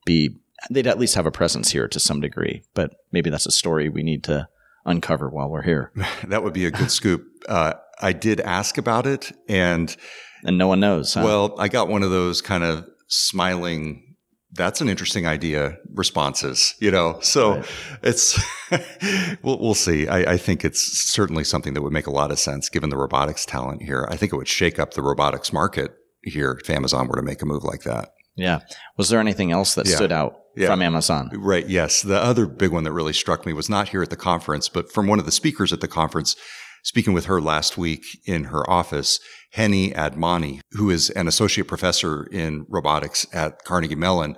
be 0.05 0.37
they'd 0.71 0.87
at 0.87 0.99
least 0.99 1.14
have 1.14 1.27
a 1.27 1.31
presence 1.31 1.71
here 1.71 1.88
to 1.88 2.01
some 2.01 2.21
degree. 2.21 2.62
But 2.75 2.95
maybe 3.12 3.31
that's 3.31 3.47
a 3.47 3.53
story 3.53 3.88
we 3.88 4.03
need 4.03 4.25
to 4.25 4.49
uncover 4.85 5.29
while 5.29 5.49
we're 5.49 5.62
here. 5.62 5.93
that 6.27 6.43
would 6.43 6.55
be 6.55 6.67
a 6.67 6.71
good 6.71 6.90
scoop. 6.90 7.27
Uh, 7.49 7.75
I 8.01 8.12
did 8.12 8.40
ask 8.40 8.79
about 8.79 9.07
it, 9.07 9.33
and 9.49 9.95
and 10.45 10.59
no 10.59 10.69
one 10.69 10.81
knows. 10.81 11.14
Huh? 11.14 11.23
Well, 11.25 11.55
I 11.59 11.69
got 11.69 11.88
one 11.88 12.03
of 12.03 12.11
those 12.11 12.40
kind 12.40 12.64
of 12.64 12.87
smiling. 13.09 14.03
That's 14.53 14.81
an 14.81 14.88
interesting 14.88 15.27
idea. 15.27 15.79
Responses, 15.93 16.75
you 16.79 16.90
know. 16.90 17.19
So 17.21 17.57
right. 17.57 17.71
it's 18.03 18.38
we'll, 19.43 19.59
we'll 19.59 19.75
see. 19.75 20.07
I, 20.07 20.35
I 20.35 20.37
think 20.37 20.64
it's 20.64 20.81
certainly 21.11 21.45
something 21.45 21.75
that 21.75 21.83
would 21.83 21.93
make 21.93 22.07
a 22.07 22.12
lot 22.12 22.31
of 22.31 22.38
sense 22.38 22.69
given 22.69 22.90
the 22.90 22.97
robotics 22.97 23.45
talent 23.45 23.83
here. 23.83 24.07
I 24.11 24.17
think 24.17 24.33
it 24.33 24.37
would 24.37 24.49
shake 24.49 24.79
up 24.79 24.95
the 24.95 25.03
robotics 25.03 25.53
market 25.53 25.93
here 26.23 26.59
if 26.61 26.71
Amazon 26.71 27.09
were 27.09 27.17
to 27.17 27.23
make 27.23 27.43
a 27.43 27.47
move 27.47 27.64
like 27.64 27.83
that. 27.83 28.11
Yeah. 28.37 28.61
Was 28.97 29.09
there 29.09 29.21
anything 29.21 29.53
else 29.53 29.75
that 29.75 29.87
yeah. 29.87 29.97
stood 29.97 30.12
out 30.12 30.37
yeah. 30.57 30.69
from 30.69 30.83
Amazon? 30.83 31.31
Right. 31.35 31.69
Yes. 31.69 32.03
The 32.03 32.23
other 32.23 32.47
big 32.47 32.71
one 32.71 32.85
that 32.85 32.93
really 32.93 33.12
struck 33.12 33.47
me 33.47 33.53
was 33.53 33.69
not 33.69 33.88
here 33.90 34.03
at 34.03 34.11
the 34.11 34.17
conference, 34.17 34.69
but 34.69 34.90
from 34.93 35.07
one 35.07 35.19
of 35.19 35.27
the 35.27 35.33
speakers 35.33 35.73
at 35.73 35.81
the 35.81 35.88
conference, 35.88 36.37
speaking 36.83 37.12
with 37.12 37.27
her 37.27 37.40
last 37.40 37.79
week 37.79 38.05
in 38.27 38.45
her 38.45 38.69
office, 38.69 39.19
Henny 39.53 39.90
Admoni, 39.90 40.61
who 40.73 40.90
is 40.90 41.11
an 41.11 41.29
associate 41.29 41.67
professor 41.67 42.25
in 42.25 42.67
robotics 42.69 43.27
at 43.33 43.64
Carnegie 43.64 43.95
Mellon. 43.95 44.37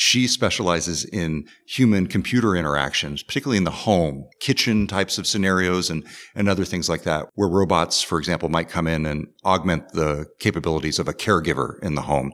She 0.00 0.28
specializes 0.28 1.04
in 1.04 1.46
human 1.66 2.06
computer 2.06 2.54
interactions, 2.54 3.24
particularly 3.24 3.58
in 3.58 3.64
the 3.64 3.72
home, 3.72 4.28
kitchen 4.40 4.86
types 4.86 5.18
of 5.18 5.26
scenarios 5.26 5.90
and, 5.90 6.04
and 6.36 6.48
other 6.48 6.64
things 6.64 6.88
like 6.88 7.02
that, 7.02 7.26
where 7.34 7.48
robots, 7.48 8.00
for 8.00 8.18
example, 8.18 8.48
might 8.48 8.68
come 8.68 8.86
in 8.86 9.06
and 9.06 9.26
augment 9.44 9.88
the 9.94 10.26
capabilities 10.38 11.00
of 11.00 11.08
a 11.08 11.12
caregiver 11.14 11.82
in 11.82 11.96
the 11.96 12.02
home. 12.02 12.32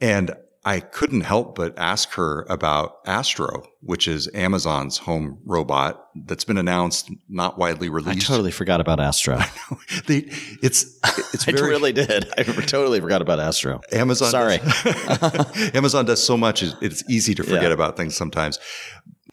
And 0.00 0.36
I 0.66 0.80
couldn't 0.80 1.22
help 1.22 1.56
but 1.56 1.78
ask 1.78 2.12
her 2.14 2.46
about 2.48 3.00
Astro, 3.04 3.66
which 3.80 4.08
is 4.08 4.30
Amazon's 4.32 4.96
home 4.96 5.38
robot 5.44 6.08
that's 6.14 6.44
been 6.44 6.56
announced, 6.56 7.10
not 7.28 7.58
widely 7.58 7.90
released. 7.90 8.30
I 8.30 8.32
totally 8.32 8.50
forgot 8.50 8.80
about 8.80 8.98
Astro. 8.98 9.40
they, 10.06 10.26
it's 10.62 10.98
it's 11.34 11.44
very, 11.44 11.60
I 11.60 11.66
really 11.66 11.92
did. 11.92 12.32
I 12.38 12.44
totally 12.44 12.98
forgot 13.00 13.20
about 13.20 13.40
Astro. 13.40 13.82
Amazon. 13.92 14.30
Sorry, 14.30 14.58
does, 14.58 15.70
Amazon 15.74 16.06
does 16.06 16.22
so 16.22 16.36
much; 16.36 16.62
it's 16.62 17.04
easy 17.10 17.34
to 17.34 17.42
forget 17.42 17.64
yeah. 17.64 17.68
about 17.68 17.98
things 17.98 18.16
sometimes. 18.16 18.58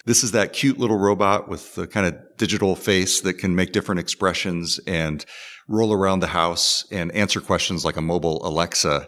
This 0.06 0.24
is 0.24 0.32
that 0.32 0.52
cute 0.52 0.80
little 0.80 0.98
robot 0.98 1.48
with 1.48 1.76
the 1.76 1.88
kind 1.88 2.08
of 2.08 2.16
digital 2.38 2.76
face 2.76 3.22
that 3.22 3.36
can 3.36 3.56
make 3.56 3.72
different 3.72 4.00
expressions 4.00 4.80
and 4.86 5.24
roll 5.68 5.94
around 5.94 6.20
the 6.20 6.28
house 6.28 6.86
and 6.92 7.12
answer 7.14 7.40
questions 7.40 7.86
like 7.86 7.96
a 7.96 8.02
mobile 8.02 8.46
Alexa 8.46 9.08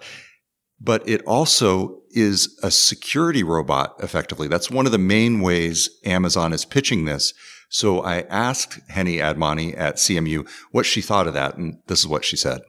but 0.84 1.08
it 1.08 1.22
also 1.26 2.02
is 2.12 2.60
a 2.62 2.70
security 2.70 3.42
robot 3.42 3.96
effectively. 4.00 4.48
That's 4.48 4.70
one 4.70 4.86
of 4.86 4.92
the 4.92 4.98
main 4.98 5.40
ways 5.40 5.90
Amazon 6.06 6.52
is 6.54 6.66
pitching 6.66 7.06
this. 7.06 7.34
So 7.70 8.02
I 8.02 8.22
asked 8.30 8.80
Henny 8.90 9.18
Admoni 9.18 9.76
at 9.78 9.96
CMU 9.96 10.48
what 10.72 10.86
she 10.86 11.02
thought 11.02 11.28
of 11.28 11.34
that, 11.34 11.58
and 11.58 11.80
this 11.88 12.00
is 12.00 12.08
what 12.08 12.26
she 12.26 12.36
said. 12.36 12.62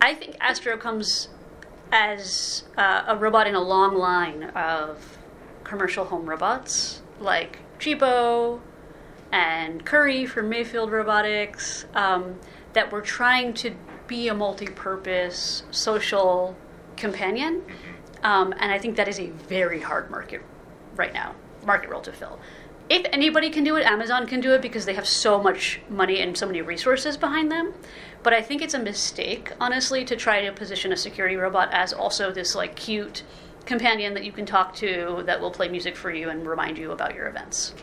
I 0.00 0.14
think 0.14 0.36
Astro 0.40 0.76
comes 0.76 1.28
as 1.90 2.64
uh, 2.76 3.04
a 3.08 3.16
robot 3.16 3.46
in 3.46 3.54
a 3.54 3.60
long 3.60 3.96
line 3.96 4.44
of 4.50 5.18
commercial 5.64 6.04
home 6.04 6.26
robots 6.26 7.02
like 7.18 7.58
Jibo 7.78 8.60
and 9.32 9.84
Kuri 9.84 10.26
from 10.26 10.48
Mayfield 10.48 10.92
Robotics 10.92 11.86
um, 11.94 12.38
that 12.74 12.92
were 12.92 13.00
trying 13.00 13.52
to 13.54 13.74
be 14.06 14.28
a 14.28 14.34
multi 14.34 14.66
purpose 14.66 15.64
social 15.70 16.56
companion. 16.96 17.62
Um, 18.22 18.52
and 18.58 18.72
I 18.72 18.78
think 18.78 18.96
that 18.96 19.08
is 19.08 19.20
a 19.20 19.28
very 19.48 19.80
hard 19.80 20.10
market 20.10 20.42
right 20.96 21.12
now, 21.12 21.34
market 21.64 21.90
role 21.90 22.00
to 22.02 22.12
fill. 22.12 22.38
if 22.88 23.04
anybody 23.12 23.50
can 23.50 23.64
do 23.64 23.76
it, 23.76 23.84
Amazon 23.84 24.26
can 24.26 24.40
do 24.40 24.52
it 24.54 24.62
because 24.62 24.84
they 24.86 24.94
have 24.94 25.06
so 25.08 25.42
much 25.42 25.80
money 25.88 26.20
and 26.20 26.36
so 26.36 26.46
many 26.46 26.62
resources 26.62 27.16
behind 27.16 27.50
them. 27.50 27.74
But 28.22 28.32
I 28.32 28.42
think 28.42 28.62
it's 28.62 28.74
a 28.74 28.78
mistake, 28.78 29.52
honestly, 29.60 30.04
to 30.04 30.16
try 30.16 30.40
to 30.42 30.52
position 30.52 30.92
a 30.92 30.96
security 30.96 31.36
robot 31.36 31.68
as 31.72 31.92
also 31.92 32.30
this 32.30 32.54
like 32.54 32.76
cute 32.76 33.22
companion 33.64 34.14
that 34.14 34.24
you 34.24 34.32
can 34.32 34.46
talk 34.46 34.74
to 34.76 35.22
that 35.26 35.40
will 35.40 35.50
play 35.50 35.68
music 35.68 35.96
for 35.96 36.12
you 36.12 36.28
and 36.28 36.48
remind 36.48 36.78
you 36.78 36.92
about 36.92 37.14
your 37.14 37.26
events. 37.26 37.74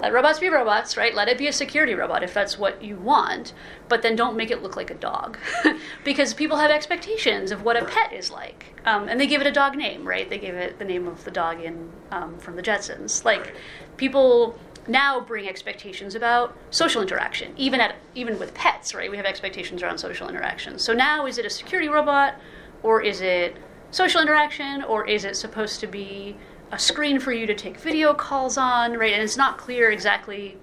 Let 0.00 0.12
robots 0.12 0.38
be 0.38 0.48
robots, 0.48 0.96
right? 0.96 1.14
Let 1.14 1.28
it 1.28 1.36
be 1.36 1.46
a 1.46 1.52
security 1.52 1.94
robot 1.94 2.22
if 2.22 2.32
that's 2.32 2.58
what 2.58 2.82
you 2.82 2.96
want, 2.96 3.52
but 3.88 4.00
then 4.00 4.16
don't 4.16 4.36
make 4.36 4.50
it 4.50 4.62
look 4.62 4.76
like 4.76 4.90
a 4.90 4.94
dog. 4.94 5.38
because 6.04 6.32
people 6.32 6.56
have 6.56 6.70
expectations 6.70 7.52
of 7.52 7.62
what 7.62 7.76
a 7.76 7.84
pet 7.84 8.12
is 8.12 8.30
like. 8.30 8.74
Um, 8.86 9.08
and 9.08 9.20
they 9.20 9.26
give 9.26 9.42
it 9.42 9.46
a 9.46 9.52
dog 9.52 9.76
name, 9.76 10.06
right? 10.06 10.28
They 10.28 10.38
give 10.38 10.54
it 10.54 10.78
the 10.78 10.84
name 10.86 11.06
of 11.06 11.24
the 11.24 11.30
dog 11.30 11.60
in 11.60 11.90
um, 12.10 12.38
from 12.38 12.56
the 12.56 12.62
Jetsons. 12.62 13.24
Like, 13.24 13.54
people 13.98 14.58
now 14.88 15.20
bring 15.20 15.48
expectations 15.48 16.14
about 16.14 16.56
social 16.70 17.02
interaction, 17.02 17.52
even 17.56 17.80
at 17.80 17.96
even 18.14 18.38
with 18.38 18.54
pets, 18.54 18.94
right? 18.94 19.10
We 19.10 19.16
have 19.18 19.26
expectations 19.26 19.82
around 19.82 19.98
social 19.98 20.28
interaction. 20.28 20.78
So 20.78 20.92
now, 20.94 21.26
is 21.26 21.38
it 21.38 21.44
a 21.44 21.50
security 21.50 21.88
robot, 21.88 22.40
or 22.82 23.02
is 23.02 23.20
it 23.20 23.56
social 23.90 24.22
interaction, 24.22 24.82
or 24.82 25.06
is 25.06 25.24
it 25.24 25.36
supposed 25.36 25.80
to 25.80 25.86
be 25.86 26.36
a 26.72 26.78
screen 26.78 27.18
for 27.18 27.32
you 27.32 27.46
to 27.46 27.54
take 27.54 27.78
video 27.78 28.14
calls 28.14 28.56
on, 28.56 28.94
right? 28.96 29.12
And 29.12 29.22
it's 29.22 29.36
not 29.36 29.58
clear 29.58 29.90
exactly 29.90 30.56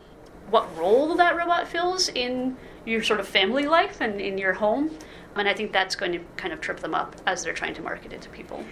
what 0.49 0.75
role 0.77 1.15
that 1.15 1.35
robot 1.35 1.67
fills 1.67 2.09
in 2.09 2.55
your 2.85 3.03
sort 3.03 3.19
of 3.19 3.27
family 3.27 3.67
life 3.67 3.99
and 3.99 4.21
in 4.21 4.37
your 4.37 4.53
home. 4.53 4.91
And 5.35 5.47
I 5.47 5.53
think 5.53 5.71
that's 5.73 5.95
going 5.95 6.13
to 6.13 6.19
kind 6.37 6.53
of 6.53 6.61
trip 6.61 6.79
them 6.79 6.95
up 6.95 7.15
as 7.27 7.43
they're 7.43 7.53
trying 7.53 7.73
to 7.75 7.81
market 7.81 8.13
it 8.13 8.21
to 8.21 8.29
people. 8.29 8.63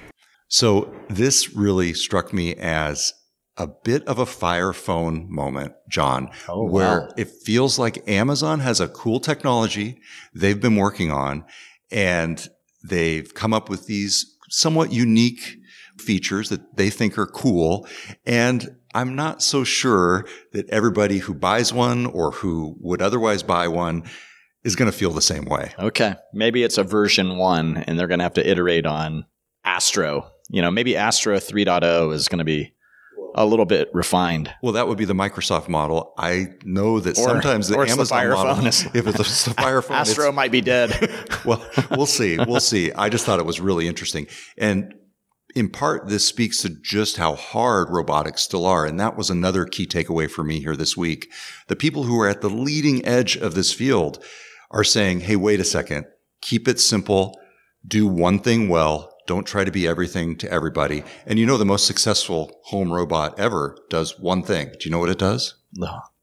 So 0.48 0.94
this 1.10 1.54
really 1.54 1.94
struck 1.94 2.32
me 2.32 2.56
as 2.56 3.14
a 3.58 3.68
bit 3.68 4.06
of 4.08 4.20
a 4.20 4.26
fire 4.26 4.74
phone 4.74 5.28
moment, 5.30 5.74
John, 5.90 6.30
Oh, 6.48 6.66
where 6.66 7.02
wow. 7.02 7.14
it 7.18 7.30
feels 7.30 7.78
like 7.78 8.08
Amazon 8.08 8.60
has 8.62 8.80
a 8.80 8.88
cool 8.88 9.20
technology 9.20 10.00
they've 10.34 10.60
been 10.60 10.76
working 10.76 11.12
on 11.12 11.46
and 11.92 12.48
they've 12.84 13.34
come 13.34 13.54
up 13.54 13.70
with 13.70 13.88
these 13.88 14.26
somewhat 14.50 14.92
unique 14.92 15.58
features 15.98 16.50
that 16.50 16.78
they 16.78 16.90
think 16.90 17.18
are 17.18 17.26
cool. 17.28 17.88
And 18.26 18.76
I'm 18.94 19.16
not 19.16 19.42
so 19.42 19.64
sure 19.64 20.26
that 20.54 20.70
everybody 20.70 21.18
who 21.20 21.34
buys 21.34 21.74
one 21.74 22.06
or 22.06 22.32
who 22.32 22.76
would 22.80 23.02
otherwise 23.02 23.44
buy 23.44 23.68
one 23.68 24.04
is 24.64 24.76
going 24.76 24.90
to 24.92 24.98
feel 24.98 25.12
the 25.12 25.22
same 25.22 25.46
way. 25.46 25.74
Okay. 25.80 26.16
Maybe 26.34 26.64
it's 26.64 26.78
a 26.78 26.84
version 26.84 27.38
one 27.38 27.78
and 27.78 28.00
they're 28.00 28.08
going 28.08 28.20
to 28.20 28.24
have 28.24 28.34
to 28.36 28.50
iterate 28.50 28.86
on 28.86 29.26
Astro. 29.64 30.32
You 30.50 30.62
know, 30.62 30.72
maybe 30.72 30.96
Astro 30.96 31.38
3.0 31.38 32.14
is 32.14 32.28
going 32.28 32.40
to 32.40 32.46
be 32.46 32.74
a 33.38 33.46
little 33.46 33.66
bit 33.66 33.90
refined. 33.94 34.50
Well, 34.64 34.74
that 34.74 34.88
would 34.88 34.98
be 34.98 35.04
the 35.06 35.14
Microsoft 35.14 35.68
model. 35.68 36.14
I 36.18 36.48
know 36.64 37.00
that 37.02 37.18
Or- 37.18 37.28
sometimes 37.28 37.68
the 37.68 37.76
the 37.76 37.82
Amazon 37.82 38.06
Fire 38.18 38.34
model, 38.34 38.56
phone 38.56 38.68
is- 38.68 38.86
if 38.94 39.08
it's 39.08 39.46
the 39.46 39.54
Fire 39.54 39.82
phone, 39.82 39.98
Astro 39.98 40.32
might 40.32 40.52
be 40.52 40.62
dead. 40.62 40.92
well, 41.46 41.64
we'll 41.92 42.06
see. 42.06 42.38
We'll 42.38 42.60
see. 42.62 42.92
I 42.94 43.10
just 43.10 43.26
thought 43.26 43.40
it 43.40 43.46
was 43.46 43.60
really 43.60 43.88
interesting. 43.88 44.28
And 44.58 44.94
in 45.56 45.70
part, 45.70 46.08
this 46.10 46.28
speaks 46.28 46.62
to 46.62 46.70
just 46.70 47.18
how 47.18 47.36
hard 47.36 47.90
robotics 47.90 48.42
still 48.44 48.66
are. 48.66 48.86
And 48.86 49.00
that 49.00 49.16
was 49.18 49.30
another 49.30 49.66
key 49.66 49.88
takeaway 49.88 50.30
for 50.30 50.44
me 50.44 50.60
here 50.60 50.76
this 50.76 50.96
week. 50.98 51.32
The 51.68 51.76
people 51.76 52.04
who 52.04 52.20
are 52.20 52.28
at 52.28 52.42
the 52.42 52.50
leading 52.50 53.06
edge 53.06 53.38
of 53.38 53.56
this 53.56 53.72
field 53.74 54.22
are 54.72 54.84
saying, 54.84 55.22
Hey, 55.22 55.36
wait 55.38 55.60
a 55.62 55.64
second. 55.64 56.06
Keep 56.42 56.68
it 56.68 56.80
simple. 56.80 57.40
Do 57.88 58.06
one 58.06 58.40
thing 58.40 58.68
well. 58.68 59.12
Don't 59.28 59.48
try 59.48 59.64
to 59.64 59.72
be 59.72 59.88
everything 59.88 60.38
to 60.38 60.52
everybody. 60.52 61.04
And 61.26 61.40
you 61.40 61.46
know, 61.48 61.58
the 61.58 61.66
most 61.66 61.88
successful 61.88 62.60
home 62.66 62.92
robot 62.92 63.40
ever 63.40 63.76
does 63.90 64.20
one 64.20 64.44
thing. 64.44 64.68
Do 64.70 64.78
you 64.84 64.92
know 64.92 65.00
what 65.00 65.10
it 65.10 65.18
does? 65.18 65.56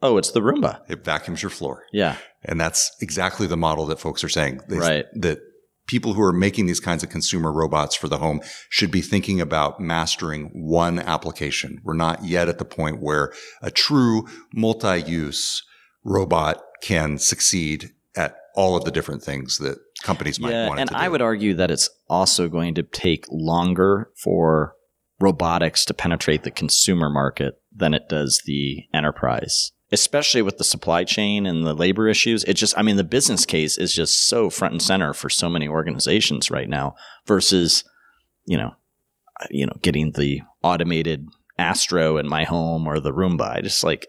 oh, 0.03 0.19
it's 0.19 0.31
the 0.31 0.41
Roomba. 0.41 0.81
It 0.89 1.05
vacuums 1.05 1.43
your 1.43 1.51
floor. 1.51 1.85
Yeah. 1.93 2.17
And 2.45 2.61
that's 2.61 2.95
exactly 3.01 3.47
the 3.47 3.57
model 3.57 3.87
that 3.87 3.99
folks 4.01 4.23
are 4.23 4.29
saying. 4.29 4.61
They- 4.69 4.77
Right. 4.79 5.07
That 5.15 5.39
people 5.87 6.15
who 6.15 6.23
are 6.23 6.33
making 6.33 6.67
these 6.67 6.81
kinds 6.81 7.03
of 7.03 7.11
consumer 7.11 7.53
robots 7.53 7.95
for 7.95 8.09
the 8.09 8.19
home 8.19 8.41
should 8.69 8.91
be 8.91 9.01
thinking 9.01 9.41
about 9.41 9.81
mastering 9.81 10.51
one 10.53 10.99
application. 10.99 11.81
We're 11.85 11.95
not 11.95 12.25
yet 12.25 12.49
at 12.49 12.59
the 12.59 12.65
point 12.65 13.01
where 13.01 13.33
a 13.61 13.71
true 13.71 14.27
multi-use 14.55 15.63
robot 16.05 16.63
can 16.83 17.19
succeed 17.19 17.91
at 18.17 18.37
all 18.55 18.77
of 18.77 18.85
the 18.85 18.91
different 18.91 19.23
things 19.23 19.59
that 19.59 19.79
companies 20.03 20.39
might 20.39 20.51
yeah, 20.51 20.69
want 20.69 20.81
it 20.81 20.83
and 20.83 20.97
I 20.97 21.09
would 21.09 21.23
argue 21.23 21.55
that 21.55 21.71
it's 21.71 21.89
also 22.09 22.49
going 22.49 22.75
to 22.75 22.83
take 22.83 23.25
longer 23.31 24.11
for 24.23 24.75
robotics 25.21 25.85
to 25.87 25.95
penetrate 25.95 26.43
the 26.43 26.51
consumer 26.51 27.09
market 27.09 27.55
than 27.75 27.95
it 27.95 28.09
does 28.09 28.43
the 28.45 28.85
enterprise. 28.93 29.73
Especially 29.93 30.43
with 30.43 30.59
the 30.59 30.65
supply 30.65 31.05
chain 31.05 31.47
and 31.47 31.67
the 31.67 31.75
labor 31.75 32.09
issues. 32.09 32.45
It 32.45 32.55
just 32.55 32.77
I 32.79 32.83
mean 32.83 32.97
the 32.97 33.05
business 33.05 33.45
case 33.45 33.77
is 33.79 33.95
just 33.95 34.27
so 34.27 34.51
front 34.51 34.73
and 34.73 34.83
center 34.83 35.13
for 35.13 35.29
so 35.29 35.49
many 35.49 35.69
organizations 35.69 36.51
right 36.51 36.69
now 36.69 36.95
versus 37.27 37.85
you 38.47 38.57
know 38.57 38.75
uh, 39.41 39.47
you 39.51 39.67
know 39.67 39.77
getting 39.83 40.13
the 40.13 40.41
automated 40.63 41.29
Astro 41.59 42.17
in 42.17 42.29
my 42.29 42.45
home 42.45 42.87
or 42.87 42.99
the 42.99 43.13
Roomba. 43.13 43.57
I 43.57 43.61
just 43.61 43.85
like 43.85 44.07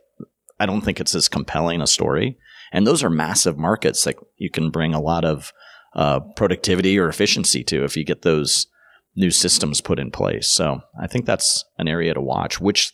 I 0.59 0.65
don't 0.65 0.81
think 0.81 0.99
it's 0.99 1.15
as 1.15 1.27
compelling 1.27 1.81
a 1.81 1.87
story. 1.87 2.37
And 2.71 2.87
those 2.87 3.03
are 3.03 3.09
massive 3.09 3.57
markets 3.57 4.03
that 4.05 4.15
you 4.37 4.49
can 4.49 4.71
bring 4.71 4.93
a 4.93 5.01
lot 5.01 5.25
of 5.25 5.51
uh, 5.95 6.21
productivity 6.35 6.97
or 6.97 7.07
efficiency 7.07 7.63
to 7.65 7.83
if 7.83 7.95
you 7.95 8.03
get 8.03 8.23
those 8.23 8.67
new 9.15 9.29
systems 9.29 9.81
put 9.81 9.99
in 9.99 10.09
place. 10.09 10.49
So 10.49 10.81
I 10.99 11.07
think 11.07 11.25
that's 11.25 11.65
an 11.77 11.87
area 11.87 12.13
to 12.13 12.21
watch. 12.21 12.59
Which 12.59 12.93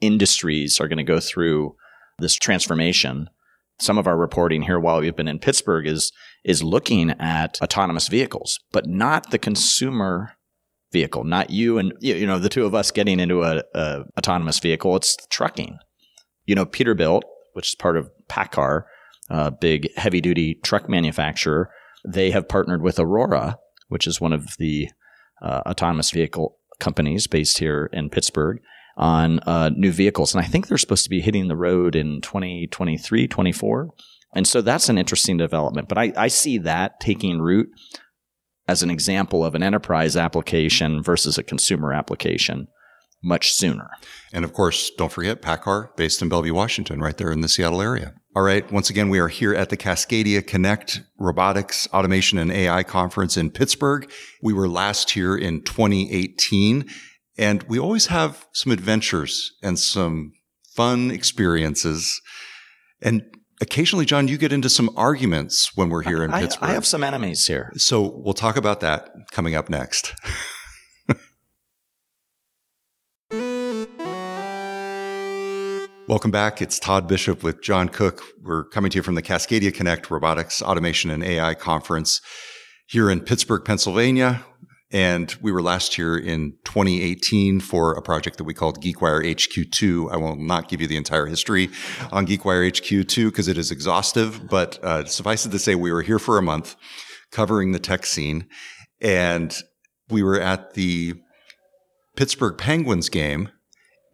industries 0.00 0.80
are 0.80 0.88
going 0.88 0.98
to 0.98 1.04
go 1.04 1.20
through 1.20 1.74
this 2.18 2.34
transformation? 2.34 3.28
Some 3.80 3.98
of 3.98 4.06
our 4.06 4.16
reporting 4.16 4.62
here 4.62 4.80
while 4.80 5.00
we've 5.00 5.14
been 5.14 5.28
in 5.28 5.38
Pittsburgh 5.38 5.86
is 5.86 6.12
is 6.44 6.62
looking 6.62 7.10
at 7.12 7.60
autonomous 7.62 8.08
vehicles, 8.08 8.58
but 8.72 8.86
not 8.86 9.30
the 9.30 9.38
consumer 9.38 10.32
vehicle, 10.92 11.24
not 11.24 11.50
you 11.50 11.78
and 11.78 11.92
you 12.00 12.26
know 12.26 12.38
the 12.38 12.48
two 12.48 12.66
of 12.66 12.74
us 12.74 12.90
getting 12.90 13.20
into 13.20 13.42
a, 13.42 13.62
a 13.74 14.04
autonomous 14.16 14.58
vehicle. 14.58 14.96
It's 14.96 15.16
trucking. 15.30 15.78
You 16.46 16.54
know, 16.54 16.66
Peterbilt, 16.66 17.22
which 17.52 17.68
is 17.68 17.74
part 17.74 17.96
of 17.96 18.10
PACCAR, 18.28 18.84
a 19.28 19.50
big 19.50 19.88
heavy 19.96 20.20
duty 20.20 20.58
truck 20.64 20.88
manufacturer, 20.88 21.70
they 22.06 22.30
have 22.30 22.48
partnered 22.48 22.82
with 22.82 22.98
Aurora, 22.98 23.58
which 23.88 24.06
is 24.06 24.20
one 24.20 24.32
of 24.32 24.56
the 24.58 24.88
uh, 25.42 25.62
autonomous 25.66 26.10
vehicle 26.10 26.58
companies 26.80 27.26
based 27.26 27.58
here 27.58 27.90
in 27.92 28.08
Pittsburgh, 28.10 28.60
on 28.98 29.38
uh, 29.40 29.70
new 29.74 29.92
vehicles. 29.92 30.34
And 30.34 30.44
I 30.44 30.46
think 30.46 30.66
they're 30.66 30.76
supposed 30.76 31.04
to 31.04 31.10
be 31.10 31.20
hitting 31.20 31.48
the 31.48 31.56
road 31.56 31.94
in 31.94 32.20
2023, 32.20 33.28
24. 33.28 33.90
And 34.34 34.46
so 34.46 34.60
that's 34.60 34.88
an 34.88 34.98
interesting 34.98 35.38
development. 35.38 35.88
But 35.88 35.98
I, 35.98 36.12
I 36.16 36.28
see 36.28 36.58
that 36.58 37.00
taking 37.00 37.40
root 37.40 37.68
as 38.66 38.82
an 38.82 38.90
example 38.90 39.44
of 39.44 39.54
an 39.54 39.62
enterprise 39.62 40.16
application 40.16 41.02
versus 41.02 41.38
a 41.38 41.42
consumer 41.42 41.92
application 41.94 42.68
much 43.22 43.52
sooner. 43.52 43.90
And 44.32 44.44
of 44.44 44.52
course, 44.52 44.90
don't 44.96 45.10
forget 45.10 45.42
PACCAR 45.42 45.96
based 45.96 46.22
in 46.22 46.28
Bellevue, 46.28 46.54
Washington, 46.54 47.00
right 47.00 47.16
there 47.16 47.32
in 47.32 47.40
the 47.40 47.48
Seattle 47.48 47.82
area. 47.82 48.14
All 48.36 48.42
right. 48.42 48.70
Once 48.70 48.90
again, 48.90 49.08
we 49.08 49.18
are 49.18 49.28
here 49.28 49.54
at 49.54 49.70
the 49.70 49.76
Cascadia 49.76 50.46
Connect 50.46 51.00
Robotics, 51.18 51.88
Automation 51.92 52.38
and 52.38 52.52
AI 52.52 52.84
Conference 52.84 53.36
in 53.36 53.50
Pittsburgh. 53.50 54.08
We 54.42 54.52
were 54.52 54.68
last 54.68 55.10
here 55.10 55.36
in 55.36 55.62
2018 55.62 56.88
and 57.38 57.62
we 57.64 57.78
always 57.78 58.06
have 58.06 58.46
some 58.52 58.72
adventures 58.72 59.52
and 59.62 59.78
some 59.78 60.32
fun 60.74 61.10
experiences. 61.12 62.20
And 63.00 63.22
occasionally, 63.60 64.04
John, 64.04 64.26
you 64.26 64.36
get 64.36 64.52
into 64.52 64.68
some 64.68 64.90
arguments 64.96 65.76
when 65.76 65.88
we're 65.88 66.02
here 66.02 66.24
in 66.24 66.32
I, 66.32 66.42
Pittsburgh. 66.42 66.68
I 66.68 66.72
have 66.72 66.84
some 66.84 67.04
enemies 67.04 67.46
here. 67.46 67.72
So 67.76 68.02
we'll 68.02 68.34
talk 68.34 68.56
about 68.56 68.80
that 68.80 69.10
coming 69.30 69.54
up 69.54 69.70
next. 69.70 70.14
Welcome 76.08 76.30
back. 76.30 76.60
It's 76.60 76.78
Todd 76.78 77.06
Bishop 77.06 77.42
with 77.44 77.62
John 77.62 77.88
Cook. 77.88 78.22
We're 78.42 78.64
coming 78.64 78.90
to 78.90 78.96
you 78.96 79.02
from 79.02 79.14
the 79.14 79.22
Cascadia 79.22 79.72
Connect 79.72 80.10
Robotics, 80.10 80.60
Automation 80.62 81.10
and 81.10 81.22
AI 81.22 81.54
Conference 81.54 82.20
here 82.86 83.10
in 83.10 83.20
Pittsburgh, 83.20 83.64
Pennsylvania. 83.64 84.42
And 84.90 85.34
we 85.42 85.52
were 85.52 85.60
last 85.60 85.98
year 85.98 86.16
in 86.16 86.52
2018 86.64 87.60
for 87.60 87.92
a 87.92 88.00
project 88.00 88.38
that 88.38 88.44
we 88.44 88.54
called 88.54 88.82
GeekWire 88.82 89.22
HQ2. 89.22 90.10
I 90.10 90.16
will 90.16 90.36
not 90.36 90.68
give 90.68 90.80
you 90.80 90.86
the 90.86 90.96
entire 90.96 91.26
history 91.26 91.68
on 92.10 92.26
GeekWire 92.26 92.70
HQ2 92.70 93.26
because 93.26 93.48
it 93.48 93.58
is 93.58 93.70
exhaustive, 93.70 94.48
but 94.48 94.82
uh, 94.82 95.04
suffice 95.04 95.44
it 95.44 95.50
to 95.50 95.58
say, 95.58 95.74
we 95.74 95.92
were 95.92 96.02
here 96.02 96.18
for 96.18 96.38
a 96.38 96.42
month 96.42 96.74
covering 97.30 97.72
the 97.72 97.78
tech 97.78 98.06
scene. 98.06 98.46
And 99.02 99.54
we 100.08 100.22
were 100.22 100.40
at 100.40 100.72
the 100.72 101.14
Pittsburgh 102.16 102.56
Penguins 102.56 103.10
game. 103.10 103.50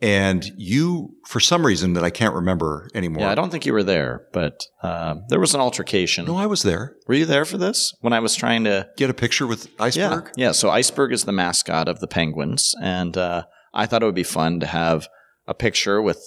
And 0.05 0.45
you, 0.57 1.14
for 1.27 1.40
some 1.40 1.64
reason 1.64 1.95
that 1.95 2.05
I 2.05 2.11
can't 2.11 2.35
remember 2.35 2.88
anymore. 2.95 3.23
Yeah, 3.23 3.31
I 3.31 3.35
don't 3.35 3.51
think 3.51 3.64
you 3.64 3.73
were 3.73 3.83
there, 3.83 4.27
but 4.33 4.61
uh, 4.83 5.14
there 5.31 5.40
was 5.40 5.55
an 5.55 5.61
altercation. 5.62 6.27
No, 6.27 6.37
I 6.37 6.45
was 6.47 6.62
there. 6.62 6.95
Were 7.09 7.14
you 7.14 7.25
there 7.25 7.45
for 7.47 7.57
this 7.57 7.95
when 8.03 8.12
I 8.12 8.21
was 8.21 8.35
trying 8.37 8.64
to 8.64 8.87
Get 8.99 9.09
a 9.09 9.14
picture 9.14 9.47
with 9.47 9.67
Yeah, 9.79 9.85
Iceberg. 9.85 10.31
yeah. 10.37 10.53
So 10.53 10.69
Iceberg 10.69 11.12
is 11.12 11.25
the 11.25 11.33
mascot 11.33 11.88
of 11.88 12.01
the 12.01 12.07
Penguins, 12.07 12.75
and 12.83 13.17
uh, 13.17 13.45
I 13.73 13.87
thought 13.87 14.03
it 14.03 14.07
would 14.07 14.14
be 14.14 14.23
fun 14.25 14.61
to 14.61 14.67
have 14.67 15.09
a 15.47 15.55
picture 15.55 16.03
with 16.03 16.23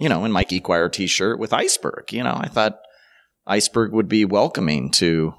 you 0.00 0.08
know, 0.08 0.24
in 0.24 0.30
my 0.32 0.44
GeekWire 0.44 0.90
t-shirt 0.92 1.38
with 1.40 1.52
Iceberg. 1.52 2.12
You 2.12 2.22
know, 2.22 2.36
I 2.40 2.48
thought 2.48 2.78
Iceberg 3.46 3.92
would 3.92 4.08
be 4.08 4.24
welcoming 4.24 4.90
to 4.92 5.34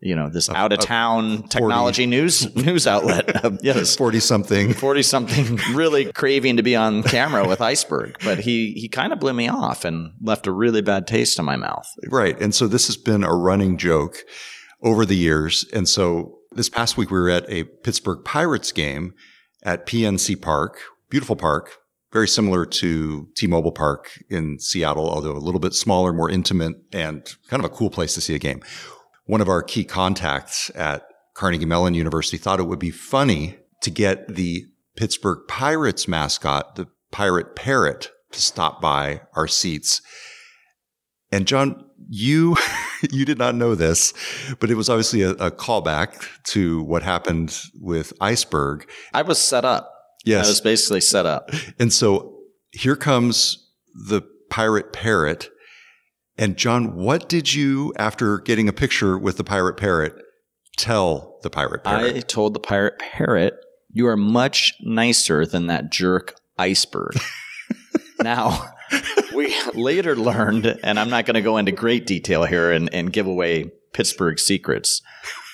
you 0.00 0.14
know 0.14 0.28
this 0.28 0.48
out 0.48 0.72
of 0.72 0.80
town 0.80 1.42
technology 1.48 2.06
news 2.06 2.54
news 2.56 2.86
outlet. 2.86 3.26
Yes, 3.62 3.96
forty 3.96 4.20
something, 4.20 4.72
forty 4.72 5.02
something, 5.02 5.58
really 5.74 6.12
craving 6.12 6.56
to 6.58 6.62
be 6.62 6.76
on 6.76 7.02
camera 7.02 7.46
with 7.46 7.60
Iceberg, 7.60 8.16
but 8.24 8.38
he 8.38 8.72
he 8.72 8.88
kind 8.88 9.12
of 9.12 9.18
blew 9.18 9.32
me 9.32 9.48
off 9.48 9.84
and 9.84 10.12
left 10.20 10.46
a 10.46 10.52
really 10.52 10.82
bad 10.82 11.06
taste 11.06 11.38
in 11.38 11.44
my 11.44 11.56
mouth. 11.56 11.86
Right, 12.08 12.40
and 12.40 12.54
so 12.54 12.68
this 12.68 12.86
has 12.86 12.96
been 12.96 13.24
a 13.24 13.34
running 13.34 13.76
joke 13.76 14.18
over 14.82 15.04
the 15.04 15.16
years, 15.16 15.64
and 15.72 15.88
so 15.88 16.38
this 16.52 16.68
past 16.68 16.96
week 16.96 17.10
we 17.10 17.18
were 17.18 17.30
at 17.30 17.48
a 17.50 17.64
Pittsburgh 17.64 18.24
Pirates 18.24 18.72
game 18.72 19.14
at 19.62 19.86
PNC 19.86 20.40
Park, 20.40 20.78
beautiful 21.10 21.36
park, 21.36 21.78
very 22.12 22.28
similar 22.28 22.64
to 22.64 23.28
T-Mobile 23.36 23.72
Park 23.72 24.10
in 24.30 24.58
Seattle, 24.60 25.10
although 25.10 25.32
a 25.32 25.38
little 25.38 25.60
bit 25.60 25.74
smaller, 25.74 26.12
more 26.12 26.30
intimate, 26.30 26.76
and 26.92 27.26
kind 27.48 27.64
of 27.64 27.70
a 27.70 27.74
cool 27.74 27.90
place 27.90 28.14
to 28.14 28.20
see 28.20 28.34
a 28.34 28.38
game 28.38 28.62
one 29.28 29.42
of 29.42 29.48
our 29.48 29.62
key 29.62 29.84
contacts 29.84 30.70
at 30.74 31.06
Carnegie 31.34 31.66
Mellon 31.66 31.94
University 31.94 32.38
thought 32.38 32.58
it 32.58 32.64
would 32.64 32.78
be 32.78 32.90
funny 32.90 33.56
to 33.82 33.90
get 33.90 34.26
the 34.26 34.64
Pittsburgh 34.96 35.40
Pirates 35.46 36.08
mascot, 36.08 36.76
the 36.76 36.88
pirate 37.12 37.54
parrot, 37.54 38.10
to 38.32 38.40
stop 38.40 38.80
by 38.80 39.20
our 39.36 39.46
seats. 39.46 40.00
And 41.30 41.46
John, 41.46 41.84
you 42.08 42.56
you 43.12 43.26
did 43.26 43.36
not 43.36 43.54
know 43.54 43.74
this, 43.74 44.14
but 44.60 44.70
it 44.70 44.76
was 44.76 44.88
obviously 44.88 45.22
a, 45.22 45.32
a, 45.32 45.50
callback 45.50 46.26
to 46.44 46.82
what 46.84 47.02
happened 47.02 47.56
with 47.80 48.14
Iceberg. 48.22 48.88
I 49.12 49.22
was 49.22 49.38
set 49.38 49.64
up. 49.64 49.92
Yes, 50.24 50.46
I 50.46 50.48
was 50.48 50.60
basically 50.62 51.02
set 51.02 51.26
up. 51.26 51.50
And 51.78 51.92
so 51.92 52.38
here 52.72 52.96
comes 52.96 53.70
the 53.94 54.22
pirate 54.48 54.94
parrot 54.94 55.50
and 56.38 56.56
John, 56.56 56.94
what 56.94 57.28
did 57.28 57.52
you, 57.52 57.92
after 57.98 58.38
getting 58.38 58.68
a 58.68 58.72
picture 58.72 59.18
with 59.18 59.36
the 59.36 59.44
pirate 59.44 59.76
parrot, 59.76 60.14
tell 60.76 61.38
the 61.42 61.50
pirate 61.50 61.82
parrot? 61.82 62.16
I 62.16 62.20
told 62.20 62.54
the 62.54 62.60
pirate 62.60 62.98
parrot, 62.98 63.54
you 63.90 64.06
are 64.06 64.16
much 64.16 64.74
nicer 64.80 65.44
than 65.44 65.66
that 65.66 65.90
jerk 65.90 66.36
iceberg. 66.56 67.18
now, 68.22 68.72
we 69.34 69.54
later 69.74 70.14
learned, 70.14 70.66
and 70.82 70.98
I'm 70.98 71.10
not 71.10 71.26
going 71.26 71.34
to 71.34 71.42
go 71.42 71.56
into 71.56 71.72
great 71.72 72.06
detail 72.06 72.44
here 72.44 72.70
and, 72.70 72.92
and 72.94 73.12
give 73.12 73.26
away 73.26 73.72
Pittsburgh 73.92 74.38
secrets, 74.38 75.02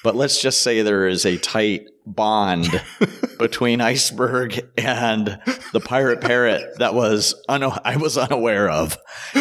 but 0.04 0.14
let's 0.14 0.40
just 0.40 0.62
say 0.62 0.82
there 0.82 1.08
is 1.08 1.24
a 1.24 1.38
tight 1.38 1.88
bond 2.06 2.68
between 3.38 3.80
Iceberg 3.80 4.60
and 4.76 5.40
the 5.72 5.80
pirate 5.80 6.20
parrot 6.20 6.78
that 6.78 6.94
was 6.94 7.34
un- 7.48 7.80
I 7.84 7.96
was 7.96 8.16
unaware 8.18 8.68
of, 8.68 8.98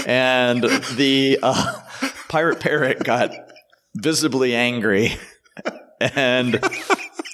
and 0.08 0.64
the 0.64 1.38
uh, 1.44 1.82
pirate 2.30 2.62
parrot 2.62 3.04
got 3.04 3.32
visibly 3.96 4.56
angry 4.56 5.18
and 6.00 6.60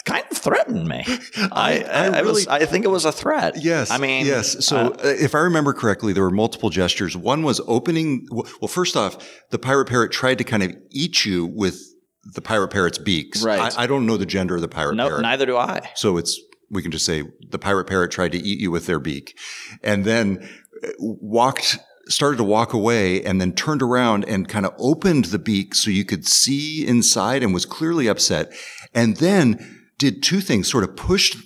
kind 0.06 0.26
of 0.32 0.38
threatened 0.38 0.88
me. 0.88 1.04
I, 1.52 1.84
I, 1.84 2.06
I, 2.08 2.20
really, 2.22 2.32
was, 2.32 2.48
I 2.48 2.66
think 2.66 2.84
it 2.84 2.90
was 2.90 3.06
a 3.06 3.12
threat. 3.12 3.62
Yes. 3.62 3.92
I 3.92 4.00
mean, 4.00 4.26
yes. 4.26 4.66
So 4.66 4.78
uh, 4.78 4.98
if 5.04 5.36
I 5.36 5.40
remember 5.40 5.72
correctly, 5.74 6.14
there 6.14 6.24
were 6.24 6.32
multiple 6.32 6.72
gestures. 6.72 7.16
One 7.16 7.44
was 7.44 7.62
opening. 7.68 8.28
Well, 8.32 8.68
first 8.68 8.98
off, 8.98 9.18
the 9.52 9.60
pirate 9.60 9.86
parrot 9.86 10.12
tried 10.12 10.40
to 10.40 10.44
kind 10.44 10.64
of 10.64 10.76
eat 10.90 11.26
you 11.26 11.46
with 11.46 11.94
the 12.24 12.42
pirate 12.42 12.70
parrot's 12.70 12.98
beaks. 12.98 13.44
Right. 13.44 13.76
I, 13.78 13.84
I 13.84 13.88
don't 13.88 14.06
know 14.06 14.18
the 14.18 14.26
gender 14.26 14.56
of 14.56 14.62
the 14.62 14.68
pirate 14.68 14.96
parrot. 14.96 14.98
no, 14.98 15.08
parrot. 15.08 15.22
Neither 15.22 15.46
do 15.46 15.58
I. 15.58 15.92
So 15.96 16.18
it's 16.18 16.40
we 16.70 16.82
can 16.82 16.92
just 16.92 17.06
say 17.06 17.24
the 17.50 17.60
pirate 17.60 17.86
parrot 17.86 18.12
tried 18.12 18.32
to 18.34 18.38
eat 18.38 18.60
you 18.60 18.72
with 18.72 18.86
their 18.86 19.00
beak, 19.00 19.38
and 19.84 20.06
then 20.06 20.48
uh, 20.84 20.90
walked 21.00 21.80
started 22.08 22.38
to 22.38 22.44
walk 22.44 22.74
away 22.74 23.24
and 23.24 23.40
then 23.40 23.54
turned 23.54 23.84
around 23.84 24.26
and 24.26 24.50
kind 24.50 24.66
of 24.66 24.74
opened 24.80 25.26
the 25.26 25.40
beak 25.40 25.76
so 25.76 25.92
you 25.92 26.04
could 26.04 26.26
see 26.26 26.86
inside 26.86 27.44
and 27.44 27.54
was 27.54 27.66
clearly 27.66 28.08
upset 28.08 28.52
and 28.96 29.18
then 29.18 29.86
did 30.00 30.24
two 30.24 30.42
things 30.42 30.70
sort 30.70 30.84
of 30.84 30.96
pushed 30.96 31.38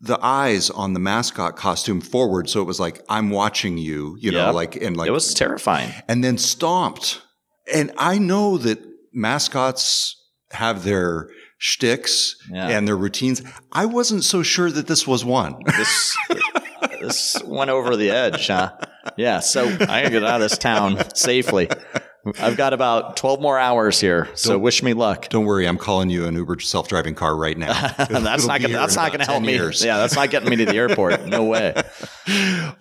the 0.00 0.18
eyes 0.24 0.70
on 0.70 0.94
the 0.94 0.98
mascot 0.98 1.54
costume 1.54 2.00
forward 2.00 2.48
so 2.48 2.62
it 2.62 2.64
was 2.64 2.80
like 2.80 3.04
i'm 3.10 3.28
watching 3.28 3.76
you 3.76 4.16
you 4.18 4.32
know 4.32 4.46
yep. 4.46 4.54
like 4.54 4.76
and 4.76 4.96
like 4.96 5.06
it 5.06 5.12
was 5.12 5.34
terrifying 5.34 5.92
and 6.08 6.24
then 6.24 6.38
stomped 6.38 7.20
and 7.72 7.92
i 7.98 8.16
know 8.16 8.56
that 8.56 8.78
mascots 9.12 10.16
have 10.52 10.84
their 10.84 11.28
shticks 11.58 12.36
yeah. 12.50 12.68
and 12.68 12.88
their 12.88 12.96
routines. 12.96 13.42
I 13.72 13.86
wasn't 13.86 14.24
so 14.24 14.42
sure 14.42 14.70
that 14.70 14.86
this 14.86 15.06
was 15.06 15.24
one. 15.24 15.56
This 15.66 16.16
this 17.00 17.42
went 17.46 17.70
over 17.70 17.96
the 17.96 18.10
edge, 18.10 18.48
huh? 18.48 18.72
Yeah. 19.16 19.40
So 19.40 19.66
I 19.66 20.02
gotta 20.02 20.10
get 20.10 20.24
out 20.24 20.42
of 20.42 20.50
this 20.50 20.58
town 20.58 21.02
safely. 21.14 21.70
I've 22.38 22.56
got 22.56 22.72
about 22.72 23.16
12 23.16 23.40
more 23.40 23.58
hours 23.58 24.00
here, 24.00 24.28
so 24.34 24.50
don't, 24.50 24.62
wish 24.62 24.82
me 24.82 24.92
luck. 24.92 25.28
Don't 25.30 25.46
worry, 25.46 25.66
I'm 25.66 25.78
calling 25.78 26.10
you 26.10 26.26
an 26.26 26.34
Uber 26.34 26.60
self-driving 26.60 27.14
car 27.14 27.34
right 27.34 27.56
now. 27.56 27.72
that's 27.98 28.46
not 28.46 28.60
gonna, 28.60 28.74
that's 28.74 28.96
not 28.96 29.08
going 29.10 29.20
to 29.20 29.26
help 29.26 29.42
me. 29.42 29.54
Years. 29.54 29.84
Yeah, 29.84 29.96
that's 29.98 30.14
not 30.14 30.30
getting 30.30 30.50
me 30.50 30.56
to 30.56 30.66
the 30.66 30.76
airport. 30.76 31.26
No 31.26 31.44
way. 31.44 31.74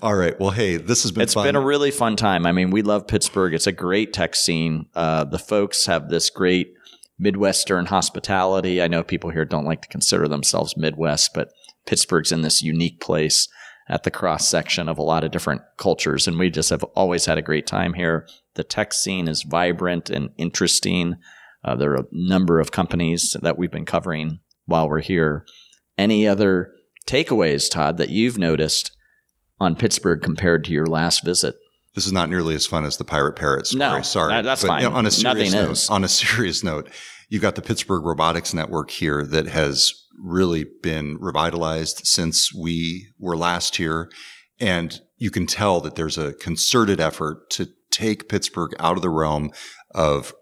All 0.01 0.15
right. 0.15 0.37
Well, 0.39 0.51
hey, 0.51 0.77
this 0.77 1.03
has 1.03 1.11
been 1.11 1.23
It's 1.23 1.33
fun. 1.33 1.45
been 1.47 1.55
a 1.55 1.61
really 1.61 1.91
fun 1.91 2.15
time. 2.15 2.45
I 2.45 2.51
mean, 2.51 2.69
we 2.69 2.81
love 2.81 3.07
Pittsburgh. 3.07 3.53
It's 3.53 3.67
a 3.67 3.71
great 3.71 4.13
tech 4.13 4.35
scene. 4.35 4.87
Uh, 4.93 5.23
the 5.23 5.39
folks 5.39 5.85
have 5.85 6.09
this 6.09 6.29
great 6.29 6.73
Midwestern 7.17 7.85
hospitality. 7.87 8.81
I 8.81 8.87
know 8.87 9.03
people 9.03 9.29
here 9.29 9.45
don't 9.45 9.65
like 9.65 9.81
to 9.81 9.87
consider 9.87 10.27
themselves 10.27 10.77
Midwest, 10.77 11.31
but 11.33 11.49
Pittsburgh's 11.85 12.31
in 12.31 12.41
this 12.41 12.61
unique 12.61 12.99
place 13.01 13.47
at 13.89 14.03
the 14.03 14.11
cross 14.11 14.47
section 14.47 14.87
of 14.87 14.97
a 14.97 15.03
lot 15.03 15.23
of 15.23 15.31
different 15.31 15.61
cultures. 15.77 16.27
And 16.27 16.37
we 16.37 16.49
just 16.49 16.69
have 16.69 16.83
always 16.95 17.25
had 17.25 17.37
a 17.37 17.43
great 17.43 17.65
time 17.65 17.93
here. 17.95 18.27
The 18.53 18.63
tech 18.63 18.93
scene 18.93 19.27
is 19.27 19.43
vibrant 19.43 20.09
and 20.09 20.29
interesting. 20.37 21.15
Uh, 21.63 21.75
there 21.75 21.91
are 21.93 22.01
a 22.01 22.07
number 22.11 22.59
of 22.59 22.71
companies 22.71 23.35
that 23.41 23.57
we've 23.57 23.71
been 23.71 23.85
covering 23.85 24.39
while 24.65 24.87
we're 24.87 25.01
here. 25.01 25.45
Any 25.97 26.27
other 26.27 26.71
takeaways, 27.07 27.69
Todd, 27.69 27.97
that 27.97 28.09
you've 28.09 28.37
noticed 28.37 28.95
on 29.59 29.75
Pittsburgh 29.75 30.21
compared 30.21 30.63
to 30.65 30.71
your 30.71 30.85
last 30.85 31.25
visit? 31.25 31.55
This 31.95 32.05
is 32.05 32.13
not 32.13 32.29
nearly 32.29 32.55
as 32.55 32.67
fun 32.67 32.85
as 32.85 32.97
the 32.97 33.03
pirate 33.03 33.35
parrot 33.35 33.67
story. 33.67 33.79
No, 33.79 34.01
sorry, 34.03 34.31
that, 34.31 34.43
that's 34.43 34.61
but, 34.61 34.67
fine. 34.67 34.83
You 34.83 34.89
know, 34.89 34.95
on 34.95 35.05
a 35.05 35.11
serious 35.11 35.51
Nothing 35.51 35.51
note, 35.51 35.71
is. 35.71 35.89
on 35.89 36.03
a 36.03 36.07
serious 36.07 36.63
note, 36.63 36.89
you've 37.29 37.41
got 37.41 37.55
the 37.55 37.61
Pittsburgh 37.61 38.03
Robotics 38.03 38.53
Network 38.53 38.91
here 38.91 39.23
that 39.25 39.47
has 39.47 39.93
really 40.21 40.65
been 40.83 41.17
revitalized 41.19 42.01
since 42.03 42.53
we 42.53 43.07
were 43.17 43.37
last 43.37 43.77
here. 43.77 44.11
And 44.59 44.99
you 45.17 45.31
can 45.31 45.45
tell 45.45 45.79
that 45.81 45.95
there's 45.95 46.17
a 46.17 46.33
concerted 46.33 46.99
effort 46.99 47.49
to 47.51 47.69
take 47.91 48.27
Pittsburgh 48.27 48.73
out 48.79 48.97
of 48.97 49.01
the 49.01 49.09
realm 49.09 49.51
of 49.95 50.33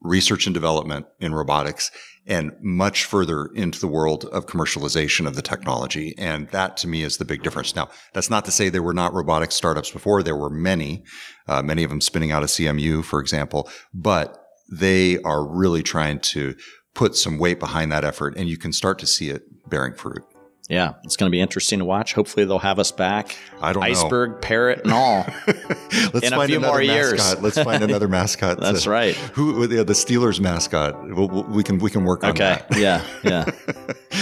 research 0.00 0.46
and 0.46 0.54
development 0.54 1.06
in 1.20 1.34
robotics 1.34 1.90
and 2.26 2.52
much 2.60 3.04
further 3.04 3.46
into 3.54 3.80
the 3.80 3.86
world 3.86 4.24
of 4.26 4.46
commercialization 4.46 5.26
of 5.26 5.36
the 5.36 5.42
technology. 5.42 6.14
And 6.18 6.48
that 6.50 6.76
to 6.78 6.88
me 6.88 7.02
is 7.02 7.16
the 7.16 7.24
big 7.24 7.42
difference. 7.42 7.74
Now, 7.74 7.88
that's 8.12 8.30
not 8.30 8.44
to 8.44 8.50
say 8.50 8.68
there 8.68 8.82
were 8.82 8.94
not 8.94 9.14
robotics 9.14 9.54
startups 9.54 9.90
before. 9.90 10.22
There 10.22 10.36
were 10.36 10.50
many, 10.50 11.04
uh, 11.48 11.62
many 11.62 11.82
of 11.82 11.90
them 11.90 12.00
spinning 12.00 12.30
out 12.30 12.42
of 12.42 12.48
CMU, 12.48 13.04
for 13.04 13.20
example, 13.20 13.68
but 13.92 14.39
they 14.70 15.18
are 15.22 15.44
really 15.46 15.82
trying 15.82 16.20
to 16.20 16.54
put 16.94 17.16
some 17.16 17.38
weight 17.38 17.58
behind 17.58 17.90
that 17.92 18.04
effort 18.04 18.36
and 18.36 18.48
you 18.48 18.56
can 18.56 18.72
start 18.72 18.98
to 18.98 19.06
see 19.06 19.30
it 19.30 19.42
bearing 19.68 19.94
fruit. 19.94 20.22
Yeah, 20.70 20.94
it's 21.02 21.16
going 21.16 21.28
to 21.28 21.32
be 21.32 21.40
interesting 21.40 21.80
to 21.80 21.84
watch. 21.84 22.14
Hopefully, 22.14 22.46
they'll 22.46 22.60
have 22.60 22.78
us 22.78 22.92
back. 22.92 23.36
I 23.60 23.72
don't 23.72 23.82
know. 23.82 23.88
Iceberg, 23.88 24.30
know. 24.30 24.38
parrot, 24.38 24.82
and 24.84 24.92
all. 24.92 25.26
Let's 25.48 26.26
in 26.26 26.30
find 26.30 26.42
a 26.42 26.46
few 26.46 26.58
another 26.58 26.60
more 26.60 26.78
mascot. 26.78 26.86
years. 26.86 27.42
Let's 27.42 27.58
find 27.58 27.82
another 27.82 28.06
mascot. 28.08 28.60
That's 28.60 28.84
to, 28.84 28.90
right. 28.90 29.16
Who 29.34 29.66
the, 29.66 29.82
the 29.82 29.94
Steelers 29.94 30.38
mascot? 30.38 31.08
We'll, 31.08 31.26
we 31.26 31.64
can 31.64 31.78
we 31.80 31.90
can 31.90 32.04
work 32.04 32.22
on 32.22 32.36
that. 32.36 32.70
okay. 32.70 32.80
that. 32.80 33.04
Yeah. 33.24 33.50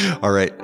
Yeah. 0.01 0.19
all 0.23 0.31
right. 0.31 0.55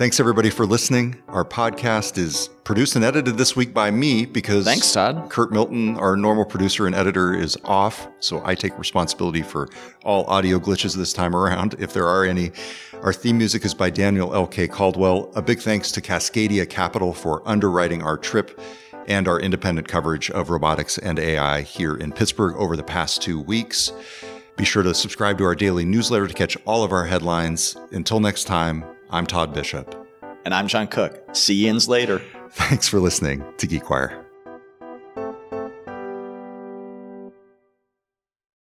Thanks 0.00 0.18
everybody 0.18 0.48
for 0.48 0.64
listening. 0.64 1.22
Our 1.28 1.44
podcast 1.44 2.16
is 2.16 2.48
produced 2.64 2.96
and 2.96 3.04
edited 3.04 3.36
this 3.36 3.54
week 3.54 3.74
by 3.74 3.90
me 3.90 4.24
because 4.24 4.64
thanks, 4.64 4.90
Todd. 4.90 5.28
Curt 5.28 5.52
Milton, 5.52 5.98
our 5.98 6.16
normal 6.16 6.46
producer 6.46 6.86
and 6.86 6.94
editor, 6.94 7.34
is 7.34 7.58
off, 7.64 8.08
so 8.18 8.40
I 8.42 8.54
take 8.54 8.78
responsibility 8.78 9.42
for 9.42 9.68
all 10.02 10.24
audio 10.24 10.58
glitches 10.58 10.96
this 10.96 11.12
time 11.12 11.36
around, 11.36 11.74
if 11.78 11.92
there 11.92 12.06
are 12.06 12.24
any. 12.24 12.50
Our 13.02 13.12
theme 13.12 13.36
music 13.36 13.62
is 13.66 13.74
by 13.74 13.90
Daniel 13.90 14.34
L.K. 14.34 14.68
Caldwell. 14.68 15.30
A 15.34 15.42
big 15.42 15.60
thanks 15.60 15.92
to 15.92 16.00
Cascadia 16.00 16.66
Capital 16.66 17.12
for 17.12 17.46
underwriting 17.46 18.02
our 18.02 18.16
trip 18.16 18.58
and 19.06 19.28
our 19.28 19.38
independent 19.38 19.86
coverage 19.86 20.30
of 20.30 20.48
robotics 20.48 20.96
and 20.96 21.18
AI 21.18 21.60
here 21.60 21.94
in 21.94 22.10
Pittsburgh 22.10 22.56
over 22.56 22.74
the 22.74 22.82
past 22.82 23.20
two 23.20 23.38
weeks. 23.38 23.92
Be 24.56 24.64
sure 24.64 24.82
to 24.82 24.94
subscribe 24.94 25.36
to 25.36 25.44
our 25.44 25.54
daily 25.54 25.84
newsletter 25.84 26.26
to 26.26 26.32
catch 26.32 26.56
all 26.64 26.84
of 26.84 26.90
our 26.90 27.04
headlines. 27.04 27.76
Until 27.92 28.18
next 28.20 28.44
time, 28.44 28.82
I'm 29.12 29.26
Todd 29.26 29.52
Bishop. 29.52 30.06
And 30.44 30.54
I'm 30.54 30.68
John 30.68 30.86
Cook. 30.86 31.20
See 31.34 31.54
you 31.54 31.68
in 31.68 31.88
later. 31.88 32.22
Thanks 32.50 32.86
for 32.86 33.00
listening 33.00 33.44
to 33.58 33.66
GeekWire. 33.66 34.29